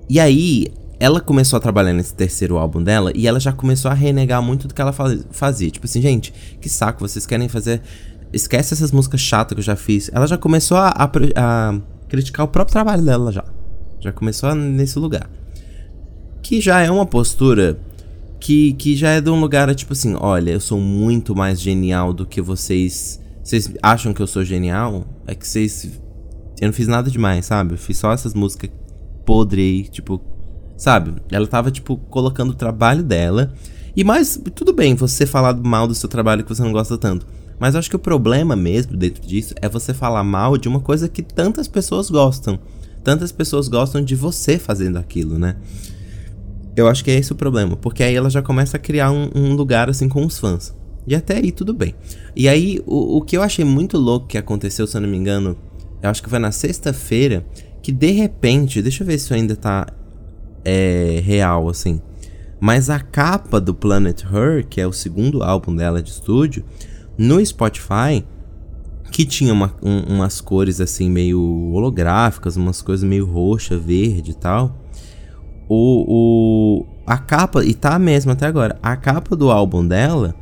E 0.09 0.19
aí, 0.19 0.67
ela 1.03 1.21
começou 1.21 1.57
a 1.57 1.61
trabalhar 1.61 1.93
nesse 1.93 2.15
terceiro 2.15 2.57
álbum 2.57 2.81
dela 2.81 3.11
e 3.13 3.27
ela 3.27 3.41
já 3.41 3.51
começou 3.51 3.91
a 3.91 3.95
renegar 3.95 4.41
muito 4.41 4.69
do 4.69 4.75
que 4.75 4.81
ela 4.81 4.93
fazia. 4.93 5.69
Tipo 5.69 5.85
assim, 5.85 6.01
gente, 6.01 6.33
que 6.61 6.69
saco, 6.69 7.01
vocês 7.01 7.27
querem 7.27 7.49
fazer. 7.49 7.83
Esquece 8.33 8.73
essas 8.73 8.93
músicas 8.93 9.21
chatas 9.21 9.57
que 9.57 9.59
eu 9.59 9.65
já 9.65 9.75
fiz. 9.75 10.09
Ela 10.15 10.29
já 10.29 10.39
começou 10.39 10.77
a, 10.77 10.91
a, 10.91 11.11
a 11.35 11.81
criticar 12.09 12.47
o 12.47 12.49
próprio 12.49 12.73
trabalho 12.73 13.05
dela 13.05 13.33
já. 13.33 13.45
Já 13.99 14.13
começou 14.13 14.55
nesse 14.55 14.97
lugar. 14.97 15.29
Que 16.41 16.61
já 16.61 16.81
é 16.83 16.89
uma 16.89 17.05
postura 17.05 17.77
que, 18.39 18.73
que 18.75 18.95
já 18.95 19.11
é 19.11 19.21
de 19.21 19.29
um 19.29 19.41
lugar 19.41 19.75
tipo 19.75 19.95
assim: 19.95 20.15
olha, 20.17 20.53
eu 20.53 20.61
sou 20.61 20.79
muito 20.79 21.35
mais 21.35 21.61
genial 21.61 22.13
do 22.13 22.25
que 22.25 22.41
vocês. 22.41 23.21
Vocês 23.43 23.75
acham 23.83 24.15
que 24.15 24.23
eu 24.23 24.27
sou 24.29 24.45
genial? 24.45 25.05
É 25.27 25.35
que 25.35 25.49
vocês. 25.49 26.01
Eu 26.61 26.69
não 26.69 26.73
fiz 26.73 26.87
nada 26.87 27.11
demais, 27.11 27.47
sabe? 27.47 27.75
Eu 27.75 27.79
fiz 27.79 27.99
só 27.99 28.13
essas 28.13 28.35
músicas 28.35 28.71
podre 29.25 29.61
aí, 29.61 29.83
tipo, 29.89 30.21
Sabe? 30.83 31.15
Ela 31.31 31.47
tava, 31.47 31.71
tipo, 31.71 31.97
colocando 31.97 32.51
o 32.51 32.55
trabalho 32.55 33.05
dela. 33.05 33.55
E 33.95 34.03
mais, 34.03 34.37
tudo 34.53 34.73
bem 34.73 34.97
você 34.97 35.25
falar 35.25 35.55
mal 35.55 35.87
do 35.87 35.95
seu 35.95 36.09
trabalho 36.09 36.43
que 36.43 36.53
você 36.53 36.61
não 36.61 36.73
gosta 36.73 36.99
tanto. 36.99 37.25
Mas 37.57 37.75
eu 37.75 37.79
acho 37.79 37.89
que 37.89 37.95
o 37.95 38.01
problema 38.01 38.57
mesmo 38.57 38.97
dentro 38.97 39.25
disso 39.25 39.55
é 39.63 39.69
você 39.69 39.95
falar 39.95 40.25
mal 40.25 40.59
de 40.59 40.67
uma 40.67 40.81
coisa 40.81 41.09
que 41.09 41.23
tantas 41.23 41.69
pessoas 41.69 42.11
gostam. 42.11 42.59
Tantas 43.05 43.31
pessoas 43.31 43.69
gostam 43.69 44.03
de 44.03 44.17
você 44.17 44.59
fazendo 44.59 44.97
aquilo, 44.97 45.39
né? 45.39 45.55
Eu 46.75 46.89
acho 46.89 47.05
que 47.05 47.13
é 47.13 47.15
esse 47.17 47.31
o 47.31 47.37
problema. 47.37 47.77
Porque 47.77 48.03
aí 48.03 48.17
ela 48.17 48.29
já 48.29 48.43
começa 48.43 48.77
a 48.77 48.81
criar 48.81 49.13
um, 49.13 49.31
um 49.37 49.55
lugar 49.55 49.89
assim 49.89 50.09
com 50.09 50.27
os 50.27 50.37
fãs. 50.37 50.75
E 51.07 51.15
até 51.15 51.37
aí 51.37 51.53
tudo 51.53 51.73
bem. 51.73 51.95
E 52.35 52.49
aí, 52.49 52.83
o, 52.85 53.19
o 53.19 53.23
que 53.23 53.37
eu 53.37 53.43
achei 53.43 53.65
muito 53.65 53.97
louco 53.97 54.27
que 54.27 54.37
aconteceu, 54.37 54.85
se 54.89 54.97
eu 54.97 55.01
não 55.01 55.09
me 55.09 55.17
engano, 55.17 55.57
eu 56.03 56.11
acho 56.11 56.21
que 56.21 56.29
foi 56.29 56.41
na 56.41 56.51
sexta-feira, 56.51 57.47
que 57.81 57.93
de 57.93 58.11
repente, 58.11 58.83
deixa 58.83 59.05
eu 59.05 59.07
ver 59.07 59.19
se 59.21 59.33
ainda 59.33 59.55
tá 59.55 59.87
é 60.65 61.21
real, 61.25 61.69
assim. 61.69 62.01
Mas 62.61 62.89
a 62.89 63.01
capa 63.01 63.61
do 63.61 63.75
Planet 63.75 64.23
Her, 64.25 64.67
que 64.67 64.81
é 64.81 64.87
o 64.87 64.93
segundo 64.93 65.43
álbum 65.43 65.75
dela 65.75 66.03
de 66.03 66.11
estúdio, 66.11 66.65
no 67.19 67.45
Spotify, 67.45 68.25
que 69.11 69.25
tinha 69.25 69.53
uma, 69.53 69.75
um, 69.83 70.15
umas 70.15 70.41
cores 70.41 70.81
assim 70.81 71.11
meio 71.11 71.41
holográficas, 71.73 72.57
umas 72.57 72.81
coisas 72.81 73.09
meio 73.09 73.27
roxa, 73.27 73.77
verde 73.77 74.31
e 74.31 74.35
tal. 74.35 74.79
O, 75.69 76.05
o, 76.09 76.87
a 77.07 77.19
capa, 77.19 77.65
e 77.65 77.75
tá 77.75 77.99
mesmo 77.99 78.33
até 78.33 78.47
agora, 78.47 78.79
a 78.83 78.97
capa 78.97 79.37
do 79.37 79.51
álbum 79.51 79.87
dela 79.87 80.35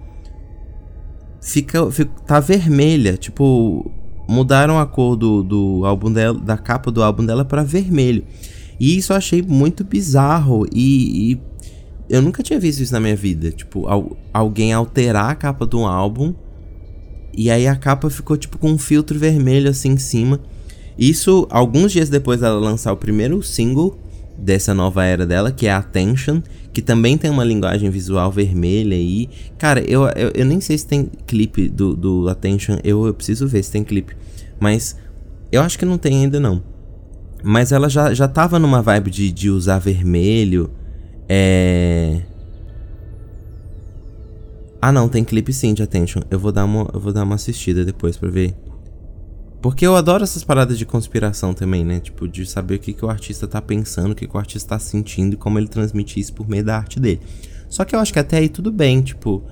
fica, 1.40 1.90
fica 1.90 2.12
tá 2.26 2.38
vermelha, 2.38 3.16
tipo, 3.16 3.90
mudaram 4.28 4.78
a 4.78 4.86
cor 4.86 5.16
do, 5.16 5.42
do 5.42 5.84
álbum 5.84 6.12
dela, 6.12 6.38
da 6.38 6.56
capa 6.56 6.90
do 6.90 7.02
álbum 7.02 7.24
dela 7.24 7.44
para 7.44 7.64
vermelho. 7.64 8.24
E 8.80 8.96
isso 8.96 9.12
eu 9.12 9.16
achei 9.18 9.42
muito 9.42 9.84
bizarro 9.84 10.66
e, 10.72 11.32
e 11.32 11.40
eu 12.08 12.22
nunca 12.22 12.42
tinha 12.42 12.58
visto 12.58 12.80
isso 12.80 12.94
na 12.94 12.98
minha 12.98 13.14
vida. 13.14 13.52
Tipo, 13.52 13.86
al 13.86 14.16
alguém 14.32 14.72
alterar 14.72 15.30
a 15.30 15.34
capa 15.34 15.66
de 15.66 15.76
um 15.76 15.86
álbum 15.86 16.34
e 17.36 17.50
aí 17.50 17.66
a 17.66 17.76
capa 17.76 18.08
ficou 18.08 18.36
tipo 18.36 18.58
com 18.58 18.70
um 18.70 18.78
filtro 18.78 19.18
vermelho 19.18 19.68
assim 19.68 19.90
em 19.90 19.98
cima. 19.98 20.40
Isso 20.98 21.46
alguns 21.50 21.92
dias 21.92 22.08
depois 22.08 22.40
dela 22.40 22.58
lançar 22.58 22.92
o 22.92 22.96
primeiro 22.96 23.42
single 23.42 23.98
dessa 24.36 24.72
nova 24.72 25.04
era 25.04 25.26
dela, 25.26 25.52
que 25.52 25.66
é 25.66 25.72
Attention, 25.72 26.40
que 26.72 26.80
também 26.80 27.18
tem 27.18 27.30
uma 27.30 27.44
linguagem 27.44 27.90
visual 27.90 28.32
vermelha 28.32 28.96
aí. 28.96 29.28
Cara, 29.58 29.80
eu, 29.80 30.04
eu, 30.16 30.30
eu 30.34 30.44
nem 30.46 30.60
sei 30.60 30.78
se 30.78 30.86
tem 30.86 31.10
clipe 31.26 31.68
do, 31.68 31.94
do 31.94 32.28
Attention, 32.28 32.78
eu, 32.82 33.06
eu 33.06 33.12
preciso 33.12 33.46
ver 33.46 33.62
se 33.62 33.70
tem 33.70 33.84
clipe. 33.84 34.16
Mas 34.58 34.96
eu 35.52 35.60
acho 35.62 35.78
que 35.78 35.84
não 35.84 35.98
tem 35.98 36.22
ainda 36.24 36.40
não. 36.40 36.62
Mas 37.42 37.72
ela 37.72 37.88
já, 37.88 38.12
já 38.12 38.28
tava 38.28 38.58
numa 38.58 38.82
vibe 38.82 39.10
de, 39.10 39.32
de 39.32 39.50
usar 39.50 39.78
vermelho. 39.78 40.70
É. 41.28 42.22
Ah 44.82 44.90
não, 44.90 45.08
tem 45.08 45.22
clipe 45.24 45.52
sim 45.52 45.74
de 45.74 45.82
Attention. 45.82 46.22
Eu 46.30 46.38
vou 46.38 46.52
dar 46.52 46.64
uma, 46.64 46.88
eu 46.92 47.00
vou 47.00 47.12
dar 47.12 47.24
uma 47.24 47.34
assistida 47.34 47.84
depois 47.84 48.16
pra 48.16 48.30
ver. 48.30 48.54
Porque 49.60 49.86
eu 49.86 49.94
adoro 49.94 50.24
essas 50.24 50.42
paradas 50.42 50.78
de 50.78 50.86
conspiração 50.86 51.52
também, 51.52 51.84
né? 51.84 52.00
Tipo, 52.00 52.26
de 52.26 52.46
saber 52.46 52.76
o 52.76 52.78
que, 52.78 52.94
que 52.94 53.04
o 53.04 53.10
artista 53.10 53.46
tá 53.46 53.60
pensando, 53.60 54.12
o 54.12 54.14
que, 54.14 54.26
que 54.26 54.34
o 54.34 54.38
artista 54.38 54.70
tá 54.70 54.78
sentindo 54.78 55.34
e 55.34 55.36
como 55.36 55.58
ele 55.58 55.68
transmite 55.68 56.18
isso 56.18 56.32
por 56.32 56.48
meio 56.48 56.64
da 56.64 56.76
arte 56.76 56.98
dele. 56.98 57.20
Só 57.68 57.84
que 57.84 57.94
eu 57.94 58.00
acho 58.00 58.12
que 58.12 58.18
até 58.18 58.38
aí 58.38 58.48
tudo 58.48 58.72
bem, 58.72 59.02
tipo. 59.02 59.42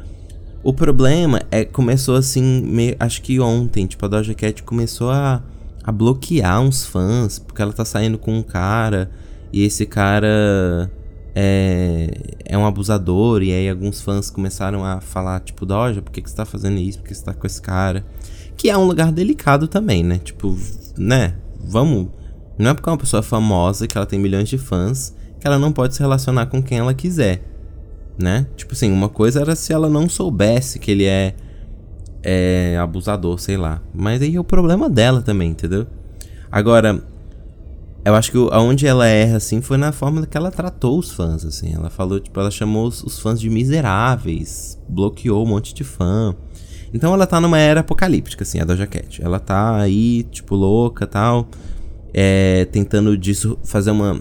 O 0.63 0.73
problema 0.73 1.41
é 1.51 1.65
começou 1.65 2.17
assim, 2.17 2.63
meio, 2.63 2.97
acho 2.99 3.23
que 3.23 3.39
ontem, 3.39 3.87
tipo, 3.87 4.05
a 4.05 4.09
Doja 4.09 4.35
Cat 4.35 4.63
começou 4.63 5.11
a 5.11 5.43
a 5.89 5.93
bloquear 5.93 6.61
uns 6.61 6.85
fãs, 6.85 7.39
porque 7.39 7.63
ela 7.63 7.73
tá 7.73 7.83
saindo 7.83 8.19
com 8.19 8.37
um 8.37 8.43
cara 8.43 9.11
e 9.51 9.65
esse 9.65 9.87
cara 9.87 10.91
é, 11.35 12.11
é 12.45 12.59
um 12.59 12.67
abusador, 12.67 13.43
e 13.43 13.51
aí 13.51 13.71
alguns 13.71 14.03
fãs 14.03 14.29
começaram 14.29 14.85
a 14.85 15.01
falar, 15.01 15.41
tipo, 15.41 15.65
Doja, 15.65 16.03
por 16.03 16.13
que, 16.13 16.21
que 16.21 16.29
você 16.29 16.37
tá 16.37 16.45
fazendo 16.45 16.79
isso? 16.79 16.99
Por 16.99 17.09
que 17.09 17.15
você 17.15 17.25
tá 17.25 17.33
com 17.33 17.47
esse 17.47 17.63
cara? 17.63 18.05
Que 18.55 18.69
é 18.69 18.77
um 18.77 18.85
lugar 18.85 19.11
delicado 19.11 19.67
também, 19.67 20.05
né? 20.05 20.19
Tipo, 20.19 20.59
né? 20.99 21.37
Vamos. 21.59 22.09
Não 22.59 22.73
é 22.73 22.75
porque 22.75 22.87
é 22.87 22.93
uma 22.93 22.99
pessoa 22.99 23.23
famosa, 23.23 23.87
que 23.87 23.97
ela 23.97 24.07
tem 24.07 24.19
milhões 24.19 24.51
de 24.51 24.59
fãs, 24.59 25.17
que 25.41 25.47
ela 25.47 25.59
não 25.59 25.73
pode 25.73 25.95
se 25.95 26.01
relacionar 26.01 26.49
com 26.49 26.63
quem 26.63 26.81
ela 26.81 26.93
quiser, 26.93 27.43
né? 28.19 28.47
Tipo 28.59 28.75
assim, 28.75 28.93
uma 28.93 29.09
coisa 29.09 29.41
era 29.41 29.57
se 29.57 29.73
ela 29.73 29.89
não 29.89 30.07
soubesse 30.07 30.79
que 30.79 30.91
ele 30.91 31.07
é 31.07 31.35
é 32.31 32.77
abusador, 32.79 33.39
sei 33.39 33.57
lá. 33.57 33.81
Mas 33.95 34.21
aí 34.21 34.37
é 34.37 34.41
o 34.41 34.45
problema 34.45 34.91
dela 34.91 35.23
também, 35.23 35.51
entendeu? 35.51 35.87
Agora, 36.53 37.03
eu 38.05 38.15
acho 38.15 38.31
que 38.31 38.37
aonde 38.51 38.87
ela 38.87 39.07
erra, 39.07 39.39
assim, 39.39 39.63
foi 39.63 39.79
na 39.79 39.93
forma 39.93 40.27
que 40.27 40.37
ela 40.37 40.51
tratou 40.51 40.99
os 40.99 41.11
fãs, 41.11 41.43
assim. 41.45 41.73
Ela 41.73 41.89
falou, 41.89 42.21
tipo, 42.21 42.39
ela 42.39 42.51
chamou 42.51 42.87
os, 42.87 43.03
os 43.03 43.19
fãs 43.19 43.41
de 43.41 43.49
miseráveis, 43.49 44.79
bloqueou 44.87 45.43
um 45.43 45.49
monte 45.49 45.73
de 45.73 45.85
fã. 45.85 46.35
Então 46.93 47.15
ela 47.15 47.27
tá 47.27 47.41
numa 47.41 47.59
era 47.59 47.81
apocalíptica, 47.81 48.43
assim, 48.43 48.61
a 48.61 48.65
Doja 48.65 48.87
Cat. 48.87 49.23
Ela 49.23 49.41
tá 49.41 49.77
aí, 49.77 50.23
tipo, 50.25 50.55
louca 50.55 51.07
tal, 51.07 51.49
é, 52.13 52.67
tentando 52.67 53.17
disso 53.17 53.59
fazer 53.65 53.91
uma... 53.91 54.21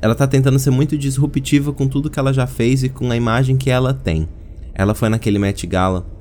ela 0.00 0.14
tá 0.14 0.26
tentando 0.26 0.58
ser 0.58 0.70
muito 0.70 0.96
disruptiva 0.96 1.70
com 1.70 1.86
tudo 1.86 2.08
que 2.08 2.18
ela 2.18 2.32
já 2.32 2.46
fez 2.46 2.82
e 2.82 2.88
com 2.88 3.10
a 3.10 3.16
imagem 3.16 3.58
que 3.58 3.68
ela 3.68 3.92
tem. 3.92 4.26
Ela 4.74 4.94
foi 4.94 5.10
naquele 5.10 5.38
Met 5.38 5.66
Gala 5.66 6.19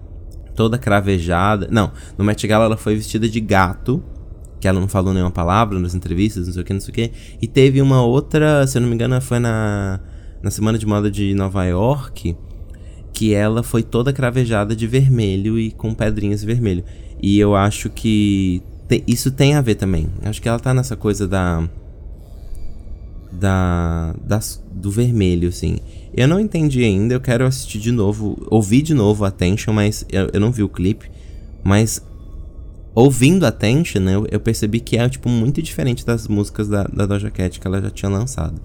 toda 0.59 0.77
cravejada. 0.77 1.69
Não, 1.71 1.89
no 2.17 2.25
Met 2.25 2.45
Gala 2.45 2.65
ela 2.65 2.75
foi 2.75 2.93
vestida 2.93 3.29
de 3.29 3.39
gato, 3.39 4.03
que 4.59 4.67
ela 4.67 4.77
não 4.77 4.89
falou 4.89 5.13
nenhuma 5.13 5.31
palavra 5.31 5.79
nas 5.79 5.95
entrevistas, 5.95 6.47
não 6.47 6.53
sei 6.53 6.61
o 6.61 6.65
que, 6.65 6.73
não 6.73 6.81
sei 6.81 6.91
o 6.91 6.93
que. 6.93 7.11
E 7.41 7.47
teve 7.47 7.81
uma 7.81 8.03
outra, 8.03 8.67
se 8.67 8.77
eu 8.77 8.81
não 8.81 8.89
me 8.89 8.95
engano, 8.95 9.21
foi 9.21 9.39
na, 9.39 10.01
na 10.43 10.51
Semana 10.51 10.77
de 10.77 10.85
Moda 10.85 11.09
de 11.09 11.33
Nova 11.33 11.63
York, 11.63 12.35
que 13.13 13.33
ela 13.33 13.63
foi 13.63 13.83
toda 13.83 14.11
cravejada 14.11 14.75
de 14.75 14.85
vermelho 14.85 15.57
e 15.57 15.71
com 15.71 15.93
pedrinhas 15.93 16.43
vermelho. 16.43 16.83
E 17.23 17.39
eu 17.39 17.55
acho 17.55 17.89
que 17.89 18.61
te, 18.85 19.01
isso 19.07 19.31
tem 19.31 19.55
a 19.55 19.61
ver 19.61 19.75
também. 19.75 20.09
Acho 20.23 20.41
que 20.41 20.49
ela 20.49 20.59
tá 20.59 20.73
nessa 20.73 20.97
coisa 20.97 21.25
da 21.25 21.63
da, 23.31 24.15
das, 24.25 24.63
do 24.71 24.89
vermelho, 24.91 25.49
assim. 25.49 25.77
Eu 26.13 26.27
não 26.27 26.39
entendi 26.39 26.83
ainda, 26.83 27.13
eu 27.13 27.21
quero 27.21 27.45
assistir 27.45 27.79
de 27.79 27.91
novo, 27.91 28.37
ouvir 28.49 28.81
de 28.81 28.93
novo 28.93 29.25
Attention, 29.25 29.73
mas 29.73 30.05
eu, 30.09 30.29
eu 30.33 30.39
não 30.39 30.51
vi 30.51 30.63
o 30.63 30.69
clipe. 30.69 31.09
Mas 31.63 32.01
ouvindo 32.95 33.45
Attention, 33.45 34.01
eu, 34.09 34.27
eu 34.31 34.39
percebi 34.39 34.79
que 34.79 34.97
é, 34.97 35.07
tipo, 35.07 35.29
muito 35.29 35.61
diferente 35.61 36.05
das 36.05 36.27
músicas 36.27 36.67
da, 36.67 36.83
da 36.83 37.05
Doja 37.05 37.29
Cat 37.29 37.59
que 37.59 37.67
ela 37.67 37.81
já 37.81 37.89
tinha 37.89 38.09
lançado. 38.09 38.59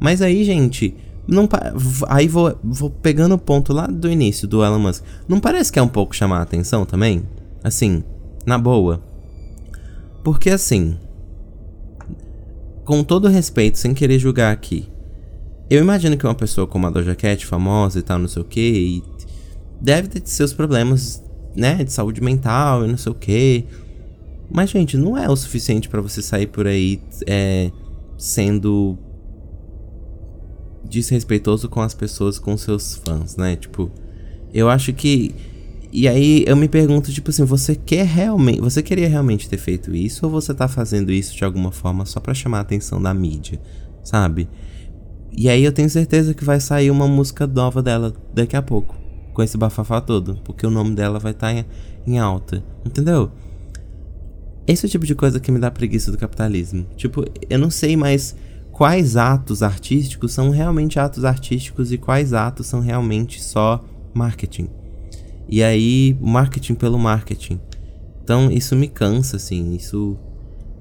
Mas 0.00 0.20
aí, 0.22 0.42
gente, 0.44 0.96
não 1.26 1.48
aí 2.08 2.26
vou, 2.26 2.58
vou 2.62 2.90
pegando 2.90 3.34
o 3.34 3.38
ponto 3.38 3.72
lá 3.72 3.86
do 3.86 4.10
início 4.10 4.48
do 4.48 4.64
Elon 4.64 4.78
Musk. 4.78 5.04
Não 5.28 5.38
parece 5.38 5.70
que 5.70 5.78
é 5.78 5.82
um 5.82 5.88
pouco 5.88 6.16
chamar 6.16 6.38
a 6.38 6.42
atenção 6.42 6.84
também? 6.84 7.22
Assim, 7.62 8.02
na 8.44 8.58
boa. 8.58 9.00
Porque 10.24 10.50
assim, 10.50 10.96
com 12.84 13.04
todo 13.04 13.28
respeito, 13.28 13.78
sem 13.78 13.94
querer 13.94 14.18
julgar 14.18 14.52
aqui, 14.52 14.88
eu 15.70 15.80
imagino 15.80 16.16
que 16.16 16.26
uma 16.26 16.34
pessoa 16.34 16.66
como 16.66 16.86
a 16.86 16.90
Doja 16.90 17.14
Cat, 17.14 17.46
famosa 17.46 17.98
e 17.98 18.02
tal, 18.02 18.18
não 18.18 18.28
sei 18.28 18.42
o 18.42 18.44
que, 18.44 19.02
deve 19.80 20.08
ter 20.08 20.22
seus 20.26 20.52
problemas, 20.52 21.24
né, 21.56 21.82
de 21.82 21.92
saúde 21.92 22.22
mental 22.22 22.84
e 22.84 22.88
não 22.88 22.96
sei 22.98 23.12
o 23.12 23.14
que. 23.14 23.64
Mas, 24.50 24.68
gente, 24.68 24.98
não 24.98 25.16
é 25.16 25.30
o 25.30 25.36
suficiente 25.36 25.88
para 25.88 26.02
você 26.02 26.20
sair 26.20 26.46
por 26.46 26.66
aí 26.66 27.00
é, 27.26 27.70
sendo 28.18 28.98
desrespeitoso 30.84 31.70
com 31.70 31.80
as 31.80 31.94
pessoas, 31.94 32.38
com 32.38 32.54
seus 32.56 32.96
fãs, 32.96 33.36
né? 33.36 33.56
Tipo, 33.56 33.90
eu 34.52 34.68
acho 34.68 34.92
que 34.92 35.34
e 35.92 36.08
aí 36.08 36.42
eu 36.46 36.56
me 36.56 36.68
pergunto, 36.68 37.12
tipo 37.12 37.28
assim, 37.28 37.44
você 37.44 37.74
quer 37.74 38.06
realmente. 38.06 38.62
Você 38.62 38.82
queria 38.82 39.06
realmente 39.06 39.46
ter 39.46 39.58
feito 39.58 39.94
isso? 39.94 40.24
Ou 40.24 40.32
você 40.32 40.54
tá 40.54 40.66
fazendo 40.66 41.12
isso 41.12 41.36
de 41.36 41.44
alguma 41.44 41.70
forma 41.70 42.06
só 42.06 42.18
para 42.18 42.32
chamar 42.32 42.58
a 42.58 42.60
atenção 42.62 43.00
da 43.00 43.12
mídia? 43.12 43.60
Sabe? 44.02 44.48
E 45.30 45.50
aí 45.50 45.62
eu 45.62 45.70
tenho 45.70 45.90
certeza 45.90 46.32
que 46.32 46.44
vai 46.44 46.58
sair 46.60 46.90
uma 46.90 47.06
música 47.06 47.46
nova 47.46 47.82
dela 47.82 48.14
daqui 48.32 48.56
a 48.56 48.62
pouco. 48.62 48.96
Com 49.34 49.42
esse 49.42 49.58
bafafá 49.58 50.00
todo. 50.00 50.40
Porque 50.44 50.66
o 50.66 50.70
nome 50.70 50.94
dela 50.94 51.18
vai 51.18 51.32
estar 51.32 51.48
tá 51.48 51.52
em, 51.52 51.66
em 52.06 52.18
alta. 52.18 52.64
Entendeu? 52.86 53.30
Esse 54.66 54.86
é 54.86 54.88
o 54.88 54.90
tipo 54.90 55.04
de 55.04 55.14
coisa 55.14 55.38
que 55.38 55.52
me 55.52 55.58
dá 55.58 55.70
preguiça 55.70 56.10
do 56.10 56.16
capitalismo. 56.16 56.86
Tipo, 56.96 57.22
eu 57.50 57.58
não 57.58 57.68
sei 57.68 57.98
mais 57.98 58.34
quais 58.70 59.14
atos 59.14 59.62
artísticos 59.62 60.32
são 60.32 60.48
realmente 60.48 60.98
atos 60.98 61.22
artísticos 61.22 61.92
e 61.92 61.98
quais 61.98 62.32
atos 62.32 62.66
são 62.66 62.80
realmente 62.80 63.42
só 63.42 63.84
marketing. 64.14 64.70
E 65.48 65.62
aí, 65.62 66.16
marketing 66.20 66.74
pelo 66.74 66.98
marketing. 66.98 67.60
Então, 68.22 68.50
isso 68.50 68.76
me 68.76 68.88
cansa, 68.88 69.36
assim. 69.36 69.74
Isso 69.74 70.18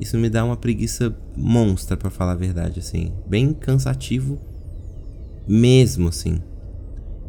isso 0.01 0.17
me 0.17 0.31
dá 0.31 0.43
uma 0.43 0.57
preguiça 0.57 1.15
monstra, 1.37 1.95
para 1.95 2.09
falar 2.09 2.31
a 2.31 2.35
verdade, 2.35 2.79
assim. 2.79 3.13
Bem 3.27 3.53
cansativo 3.53 4.39
mesmo, 5.47 6.07
assim. 6.07 6.39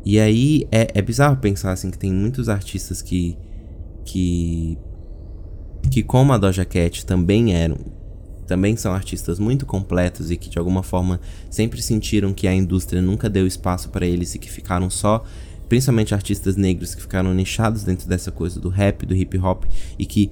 E 0.03 0.19
aí, 0.19 0.67
é, 0.73 0.89
é 0.95 1.03
bizarro 1.03 1.37
pensar, 1.37 1.73
assim, 1.73 1.91
que 1.91 1.99
tem 1.99 2.11
muitos 2.11 2.49
artistas 2.49 3.03
que... 3.03 3.37
Que... 4.07 4.79
Que 5.90 6.03
como 6.03 6.33
a 6.33 6.38
Doja 6.38 6.64
Cat 6.64 7.05
também 7.05 7.55
eram... 7.55 7.77
Também 8.47 8.75
são 8.75 8.95
artistas 8.95 9.38
muito 9.38 9.66
completos 9.66 10.31
e 10.31 10.37
que 10.37 10.49
de 10.49 10.59
alguma 10.59 10.83
forma 10.83 11.21
sempre 11.51 11.81
sentiram 11.83 12.33
que 12.33 12.49
a 12.49 12.55
indústria 12.55 13.03
nunca 13.03 13.29
deu 13.29 13.47
espaço 13.47 13.90
para 13.90 14.07
eles 14.07 14.35
e 14.35 14.38
que 14.38 14.51
ficaram 14.51 14.88
só 14.88 15.25
principalmente 15.72 16.12
artistas 16.12 16.54
negros 16.54 16.94
que 16.94 17.00
ficaram 17.00 17.32
nichados 17.32 17.82
dentro 17.82 18.06
dessa 18.06 18.30
coisa 18.30 18.61
do 18.61 18.68
rap, 18.68 19.06
do 19.06 19.16
hip 19.16 19.38
hop 19.38 19.64
e 19.98 20.04
que, 20.04 20.30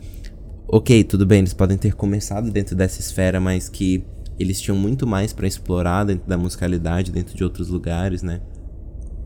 ok, 0.68 1.02
tudo 1.02 1.24
bem, 1.24 1.38
eles 1.38 1.54
podem 1.54 1.78
ter 1.78 1.94
começado 1.94 2.50
dentro 2.50 2.76
dessa 2.76 3.00
esfera, 3.00 3.40
mas 3.40 3.66
que 3.66 4.04
eles 4.38 4.60
tinham 4.60 4.76
muito 4.76 5.06
mais 5.06 5.32
para 5.32 5.46
explorar 5.46 6.04
dentro 6.04 6.28
da 6.28 6.36
musicalidade, 6.36 7.10
dentro 7.10 7.34
de 7.34 7.42
outros 7.42 7.68
lugares, 7.68 8.22
né? 8.22 8.42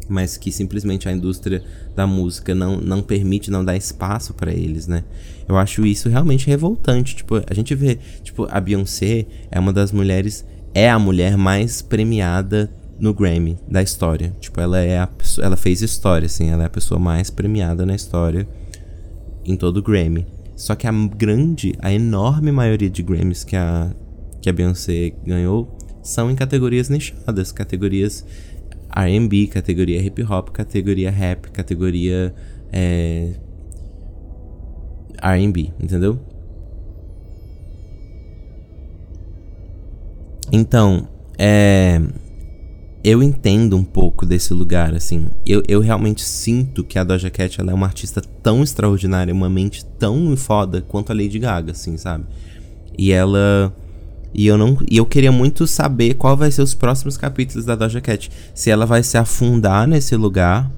Mas 0.08 0.36
que 0.36 0.52
simplesmente 0.52 1.08
a 1.08 1.12
indústria 1.12 1.64
da 1.96 2.06
música 2.06 2.54
não, 2.54 2.76
não 2.76 3.02
permite, 3.02 3.50
não 3.50 3.64
dá 3.64 3.76
espaço 3.76 4.34
para 4.34 4.52
eles, 4.52 4.86
né? 4.86 5.02
Eu 5.48 5.56
acho 5.56 5.84
isso 5.84 6.08
realmente 6.08 6.46
revoltante. 6.46 7.16
Tipo, 7.16 7.42
a 7.44 7.54
gente 7.54 7.74
vê, 7.74 7.98
tipo, 8.22 8.46
a 8.48 8.60
Beyoncé 8.60 9.26
é 9.50 9.58
uma 9.58 9.72
das 9.72 9.90
mulheres, 9.90 10.46
é 10.72 10.88
a 10.88 10.96
mulher 10.96 11.36
mais 11.36 11.82
premiada 11.82 12.70
no 12.98 13.12
Grammy 13.12 13.58
da 13.68 13.82
história. 13.82 14.34
Tipo, 14.40 14.60
ela 14.60 14.78
é 14.80 14.98
a 14.98 15.08
ela 15.42 15.56
fez 15.56 15.82
história, 15.82 16.26
assim, 16.26 16.50
ela 16.50 16.62
é 16.62 16.66
a 16.66 16.70
pessoa 16.70 16.98
mais 16.98 17.30
premiada 17.30 17.84
na 17.84 17.94
história 17.94 18.46
em 19.44 19.56
todo 19.56 19.78
o 19.78 19.82
Grammy. 19.82 20.26
Só 20.56 20.74
que 20.74 20.86
a 20.86 20.92
grande, 20.92 21.74
a 21.80 21.92
enorme 21.92 22.52
maioria 22.52 22.88
de 22.88 23.02
Grammys 23.02 23.44
que 23.44 23.56
a 23.56 23.90
que 24.40 24.50
a 24.50 24.52
Beyoncé 24.52 25.14
ganhou 25.24 25.74
são 26.02 26.30
em 26.30 26.34
categorias 26.34 26.90
nichadas, 26.90 27.50
categorias 27.50 28.26
R&B, 28.94 29.46
categoria 29.46 30.00
hip 30.02 30.22
hop, 30.22 30.50
categoria 30.50 31.10
rap, 31.10 31.50
categoria 31.50 32.34
é, 32.70 33.32
R&B, 35.22 35.72
entendeu? 35.80 36.20
Então, 40.52 41.08
é, 41.38 42.00
eu 43.04 43.22
entendo 43.22 43.76
um 43.76 43.84
pouco 43.84 44.24
desse 44.24 44.54
lugar, 44.54 44.94
assim. 44.94 45.26
Eu, 45.44 45.62
eu 45.68 45.80
realmente 45.80 46.22
sinto 46.22 46.82
que 46.82 46.98
a 46.98 47.04
Doja 47.04 47.28
Cat 47.28 47.60
ela 47.60 47.70
é 47.70 47.74
uma 47.74 47.86
artista 47.86 48.22
tão 48.42 48.62
extraordinária, 48.62 49.34
uma 49.34 49.50
mente 49.50 49.84
tão 49.98 50.34
foda 50.38 50.80
quanto 50.80 51.12
a 51.12 51.14
Lady 51.14 51.38
Gaga, 51.38 51.72
assim, 51.72 51.98
sabe? 51.98 52.24
E 52.96 53.12
ela. 53.12 53.76
E 54.32 54.46
eu 54.46 54.56
não. 54.56 54.78
E 54.90 54.96
eu 54.96 55.04
queria 55.04 55.30
muito 55.30 55.66
saber 55.66 56.14
qual 56.14 56.34
vai 56.34 56.50
ser 56.50 56.62
os 56.62 56.74
próximos 56.74 57.18
capítulos 57.18 57.66
da 57.66 57.76
Doja 57.76 58.00
Cat. 58.00 58.30
Se 58.54 58.70
ela 58.70 58.86
vai 58.86 59.02
se 59.02 59.18
afundar 59.18 59.86
nesse 59.86 60.16
lugar. 60.16 60.72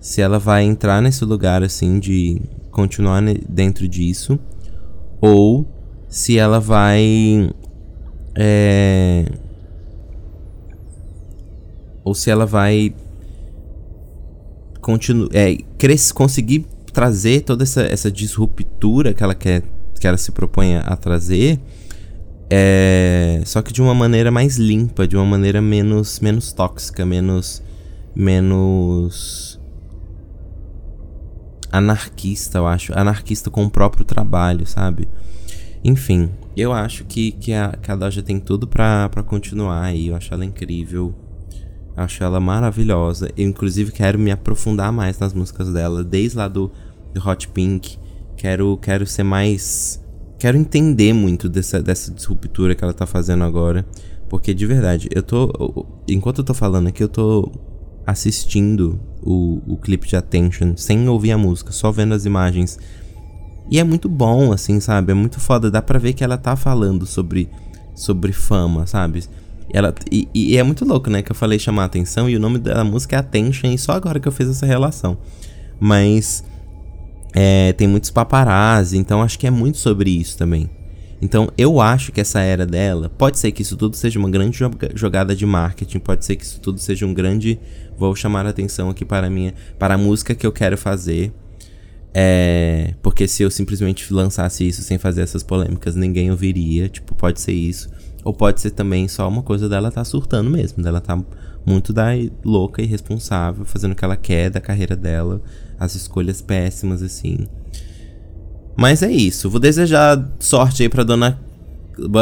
Se 0.00 0.20
ela 0.22 0.38
vai 0.38 0.62
entrar 0.62 1.02
nesse 1.02 1.24
lugar, 1.24 1.64
assim, 1.64 1.98
de 1.98 2.40
continuar 2.70 3.20
dentro 3.48 3.88
disso. 3.88 4.38
Ou 5.20 5.66
se 6.08 6.38
ela 6.38 6.60
vai. 6.60 7.50
É 8.36 9.24
ou 12.04 12.14
se 12.14 12.30
ela 12.30 12.46
vai 12.46 12.94
continu 14.80 15.28
é, 15.32 15.58
crescer, 15.78 16.12
conseguir 16.12 16.66
trazer 16.92 17.42
toda 17.42 17.62
essa, 17.62 17.82
essa 17.82 18.10
disruptura 18.10 19.12
que 19.12 19.22
ela 19.22 19.34
quer 19.34 19.62
que 19.98 20.06
ela 20.06 20.16
se 20.16 20.32
propõe 20.32 20.76
a 20.76 20.96
trazer 20.96 21.60
é, 22.48 23.42
só 23.44 23.62
que 23.62 23.72
de 23.72 23.82
uma 23.82 23.94
maneira 23.94 24.30
mais 24.30 24.56
limpa 24.56 25.06
de 25.06 25.16
uma 25.16 25.26
maneira 25.26 25.60
menos 25.60 26.18
menos 26.20 26.52
tóxica 26.52 27.04
menos 27.04 27.62
menos 28.14 29.60
anarquista 31.70 32.58
eu 32.58 32.66
acho. 32.66 32.92
Anarquista 32.98 33.50
com 33.50 33.64
o 33.64 33.70
próprio 33.70 34.04
trabalho 34.04 34.66
sabe? 34.66 35.06
Enfim 35.84 36.30
eu 36.56 36.72
acho 36.72 37.04
que, 37.04 37.32
que, 37.32 37.52
a, 37.52 37.76
que 37.80 37.90
a 37.90 37.96
Doja 37.96 38.22
tem 38.22 38.38
tudo 38.40 38.66
pra, 38.66 39.08
pra 39.08 39.22
continuar 39.22 39.82
aí. 39.82 40.08
Eu 40.08 40.16
acho 40.16 40.32
ela 40.32 40.44
incrível 40.44 41.14
Acho 42.00 42.24
ela 42.24 42.40
maravilhosa. 42.40 43.30
Eu, 43.36 43.46
inclusive, 43.46 43.92
quero 43.92 44.18
me 44.18 44.30
aprofundar 44.30 44.90
mais 44.90 45.18
nas 45.18 45.34
músicas 45.34 45.70
dela, 45.70 46.02
desde 46.02 46.38
lá 46.38 46.48
do, 46.48 46.72
do 47.12 47.28
Hot 47.28 47.46
Pink. 47.48 47.98
Quero, 48.38 48.78
quero 48.78 49.06
ser 49.06 49.22
mais. 49.22 50.02
Quero 50.38 50.56
entender 50.56 51.12
muito 51.12 51.46
dessa, 51.46 51.82
dessa 51.82 52.10
disruptura 52.10 52.74
que 52.74 52.82
ela 52.82 52.94
tá 52.94 53.06
fazendo 53.06 53.44
agora. 53.44 53.84
Porque, 54.30 54.54
de 54.54 54.64
verdade, 54.64 55.10
eu 55.14 55.22
tô. 55.22 55.86
Enquanto 56.08 56.38
eu 56.38 56.44
tô 56.44 56.54
falando 56.54 56.86
aqui, 56.86 57.02
eu 57.02 57.08
tô 57.08 57.52
assistindo 58.06 58.98
o, 59.22 59.60
o 59.66 59.76
clipe 59.76 60.08
de 60.08 60.16
Attention 60.16 60.78
sem 60.78 61.06
ouvir 61.06 61.32
a 61.32 61.38
música, 61.38 61.70
só 61.70 61.92
vendo 61.92 62.14
as 62.14 62.24
imagens. 62.24 62.78
E 63.70 63.78
é 63.78 63.84
muito 63.84 64.08
bom, 64.08 64.52
assim, 64.52 64.80
sabe? 64.80 65.12
É 65.12 65.14
muito 65.14 65.38
foda. 65.38 65.70
Dá 65.70 65.82
pra 65.82 65.98
ver 65.98 66.14
que 66.14 66.24
ela 66.24 66.38
tá 66.38 66.56
falando 66.56 67.04
sobre, 67.04 67.50
sobre 67.94 68.32
fama, 68.32 68.86
sabe? 68.86 69.22
Ela, 69.72 69.94
e, 70.10 70.28
e, 70.34 70.56
é 70.56 70.62
muito 70.62 70.84
louco, 70.84 71.08
né? 71.08 71.22
Que 71.22 71.30
eu 71.30 71.36
falei 71.36 71.58
chamar 71.58 71.82
a 71.82 71.86
atenção 71.86 72.28
e 72.28 72.36
o 72.36 72.40
nome 72.40 72.58
da 72.58 72.82
música 72.84 73.16
é 73.16 73.18
Attention, 73.18 73.70
e 73.70 73.78
só 73.78 73.92
agora 73.92 74.18
que 74.18 74.26
eu 74.26 74.32
fiz 74.32 74.48
essa 74.48 74.66
relação. 74.66 75.16
Mas 75.78 76.44
é, 77.32 77.72
tem 77.72 77.86
muitos 77.86 78.10
paparazzi, 78.10 78.98
então 78.98 79.22
acho 79.22 79.38
que 79.38 79.46
é 79.46 79.50
muito 79.50 79.78
sobre 79.78 80.10
isso 80.10 80.36
também. 80.36 80.68
Então 81.22 81.50
eu 81.56 81.80
acho 81.80 82.12
que 82.12 82.20
essa 82.20 82.40
era 82.40 82.64
dela, 82.64 83.10
pode 83.10 83.38
ser 83.38 83.52
que 83.52 83.62
isso 83.62 83.76
tudo 83.76 83.94
seja 83.94 84.18
uma 84.18 84.30
grande 84.30 84.58
jogada 84.94 85.36
de 85.36 85.44
marketing, 85.44 85.98
pode 85.98 86.24
ser 86.24 86.36
que 86.36 86.44
isso 86.44 86.60
tudo 86.60 86.78
seja 86.78 87.06
um 87.06 87.12
grande. 87.12 87.60
Vou 87.96 88.16
chamar 88.16 88.46
a 88.46 88.50
atenção 88.50 88.88
aqui 88.88 89.04
para 89.04 89.26
a 89.26 89.30
minha. 89.30 89.54
para 89.78 89.94
a 89.94 89.98
música 89.98 90.34
que 90.34 90.46
eu 90.46 90.52
quero 90.52 90.78
fazer. 90.78 91.32
É, 92.12 92.94
porque 93.02 93.28
se 93.28 93.42
eu 93.42 93.50
simplesmente 93.50 94.12
lançasse 94.12 94.66
isso 94.66 94.82
sem 94.82 94.98
fazer 94.98 95.22
essas 95.22 95.42
polêmicas, 95.42 95.94
ninguém 95.94 96.30
ouviria. 96.30 96.88
Tipo, 96.88 97.14
pode 97.14 97.40
ser 97.40 97.52
isso. 97.52 97.90
Ou 98.30 98.34
pode 98.34 98.60
ser 98.60 98.70
também 98.70 99.08
só 99.08 99.28
uma 99.28 99.42
coisa 99.42 99.68
dela 99.68 99.90
tá 99.90 100.04
surtando 100.04 100.48
mesmo, 100.48 100.80
dela 100.80 101.00
tá 101.00 101.20
muito 101.66 101.92
da 101.92 102.10
louca 102.44 102.80
e 102.80 102.84
irresponsável, 102.84 103.64
fazendo 103.64 103.90
o 103.90 103.96
que 103.96 104.04
ela 104.04 104.16
quer 104.16 104.50
da 104.50 104.60
carreira 104.60 104.94
dela, 104.94 105.42
as 105.80 105.96
escolhas 105.96 106.40
péssimas 106.40 107.02
assim. 107.02 107.48
Mas 108.76 109.02
é 109.02 109.10
isso. 109.10 109.50
Vou 109.50 109.58
desejar 109.58 110.32
sorte 110.38 110.84
aí 110.84 110.88
pra 110.88 111.02
dona 111.02 111.40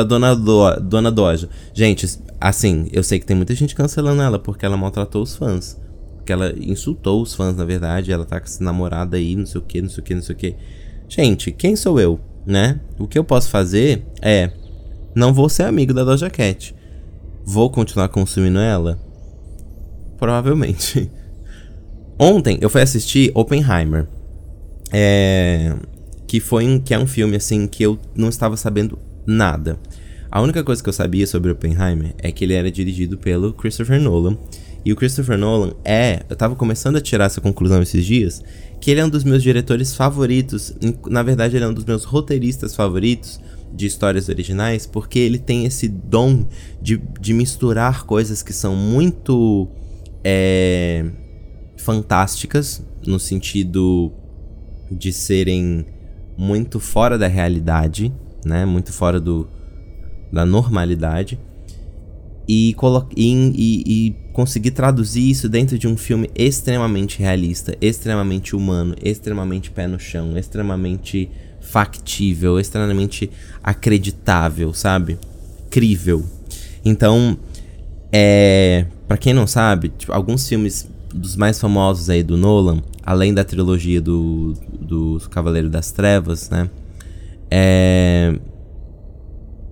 dona 0.08 0.34
Do, 0.34 0.80
dona 0.80 1.12
Doja. 1.12 1.50
Gente, 1.74 2.06
assim, 2.40 2.88
eu 2.90 3.02
sei 3.02 3.18
que 3.18 3.26
tem 3.26 3.36
muita 3.36 3.54
gente 3.54 3.74
cancelando 3.74 4.22
ela 4.22 4.38
porque 4.38 4.64
ela 4.64 4.78
maltratou 4.78 5.22
os 5.22 5.36
fãs 5.36 5.78
que 6.24 6.32
ela 6.32 6.54
insultou 6.58 7.20
os 7.20 7.34
fãs, 7.34 7.54
na 7.54 7.66
verdade. 7.66 8.10
Ela 8.10 8.24
tá 8.24 8.40
com 8.40 8.46
essa 8.46 8.64
namorada 8.64 9.18
aí, 9.18 9.36
não 9.36 9.44
sei 9.44 9.60
o 9.60 9.64
que, 9.64 9.82
não 9.82 9.90
sei 9.90 10.00
o 10.00 10.04
que, 10.04 10.14
não 10.14 10.22
sei 10.22 10.34
o 10.34 10.38
que. 10.38 10.56
Gente, 11.06 11.52
quem 11.52 11.76
sou 11.76 12.00
eu, 12.00 12.18
né? 12.46 12.80
O 12.98 13.06
que 13.06 13.18
eu 13.18 13.24
posso 13.24 13.50
fazer 13.50 14.06
é. 14.22 14.50
Não 15.14 15.32
vou 15.32 15.48
ser 15.48 15.64
amigo 15.64 15.92
da 15.92 16.04
Doja 16.04 16.30
Cat. 16.30 16.74
Vou 17.44 17.70
continuar 17.70 18.08
consumindo 18.08 18.58
ela? 18.58 18.98
Provavelmente. 20.18 21.10
Ontem 22.18 22.58
eu 22.60 22.68
fui 22.68 22.82
assistir 22.82 23.30
Oppenheimer. 23.34 24.06
É. 24.92 25.74
Que 26.26 26.40
foi 26.40 26.66
um, 26.66 26.78
que 26.78 26.92
é 26.92 26.98
um 26.98 27.06
filme 27.06 27.36
assim 27.36 27.66
que 27.66 27.82
eu 27.82 27.98
não 28.14 28.28
estava 28.28 28.56
sabendo 28.56 28.98
nada. 29.26 29.78
A 30.30 30.42
única 30.42 30.62
coisa 30.62 30.82
que 30.82 30.88
eu 30.88 30.92
sabia 30.92 31.26
sobre 31.26 31.50
Oppenheimer 31.50 32.14
é 32.18 32.30
que 32.30 32.44
ele 32.44 32.52
era 32.52 32.70
dirigido 32.70 33.16
pelo 33.16 33.54
Christopher 33.54 33.98
Nolan 33.98 34.36
e 34.84 34.92
o 34.92 34.96
Christopher 34.96 35.36
Nolan 35.36 35.72
é, 35.84 36.22
eu 36.28 36.36
tava 36.36 36.54
começando 36.54 36.96
a 36.96 37.00
tirar 37.00 37.24
essa 37.26 37.40
conclusão 37.40 37.82
esses 37.82 38.04
dias, 38.04 38.42
que 38.80 38.90
ele 38.90 39.00
é 39.00 39.04
um 39.04 39.08
dos 39.08 39.24
meus 39.24 39.42
diretores 39.42 39.94
favoritos, 39.94 40.74
na 41.06 41.22
verdade 41.22 41.56
ele 41.56 41.64
é 41.64 41.68
um 41.68 41.74
dos 41.74 41.84
meus 41.84 42.04
roteiristas 42.04 42.74
favoritos 42.74 43.40
de 43.72 43.86
histórias 43.86 44.28
originais, 44.28 44.86
porque 44.86 45.18
ele 45.18 45.38
tem 45.38 45.64
esse 45.64 45.88
dom 45.88 46.46
de, 46.80 47.00
de 47.20 47.32
misturar 47.32 48.04
coisas 48.04 48.42
que 48.42 48.52
são 48.52 48.74
muito 48.74 49.68
é, 50.24 51.04
fantásticas, 51.76 52.82
no 53.06 53.18
sentido 53.18 54.12
de 54.90 55.12
serem 55.12 55.86
muito 56.36 56.80
fora 56.80 57.18
da 57.18 57.26
realidade, 57.26 58.12
né? 58.44 58.64
Muito 58.64 58.92
fora 58.92 59.20
do, 59.20 59.48
da 60.32 60.44
normalidade 60.44 61.38
e, 62.48 62.74
e, 63.14 63.82
e, 63.86 64.16
conseguir 64.32 64.70
traduzir 64.70 65.28
isso 65.28 65.48
dentro 65.48 65.78
de 65.78 65.86
um 65.86 65.96
filme 65.96 66.30
extremamente 66.34 67.18
realista, 67.18 67.76
extremamente 67.78 68.56
humano, 68.56 68.94
extremamente 69.02 69.70
pé 69.70 69.86
no 69.86 70.00
chão, 70.00 70.36
extremamente 70.38 71.30
factível, 71.68 72.58
extremamente 72.58 73.30
acreditável, 73.62 74.72
sabe? 74.72 75.18
Crível. 75.70 76.24
Então, 76.84 77.36
é, 78.10 78.86
para 79.06 79.18
quem 79.18 79.34
não 79.34 79.46
sabe, 79.46 79.90
tipo, 79.90 80.12
alguns 80.12 80.48
filmes 80.48 80.88
dos 81.14 81.36
mais 81.36 81.60
famosos 81.60 82.08
aí 82.08 82.22
do 82.22 82.36
Nolan, 82.36 82.82
além 83.04 83.34
da 83.34 83.44
trilogia 83.44 84.00
do, 84.00 84.54
do 84.80 85.20
Cavaleiro 85.30 85.68
das 85.68 85.90
Trevas, 85.90 86.48
né? 86.48 86.70
É, 87.50 88.38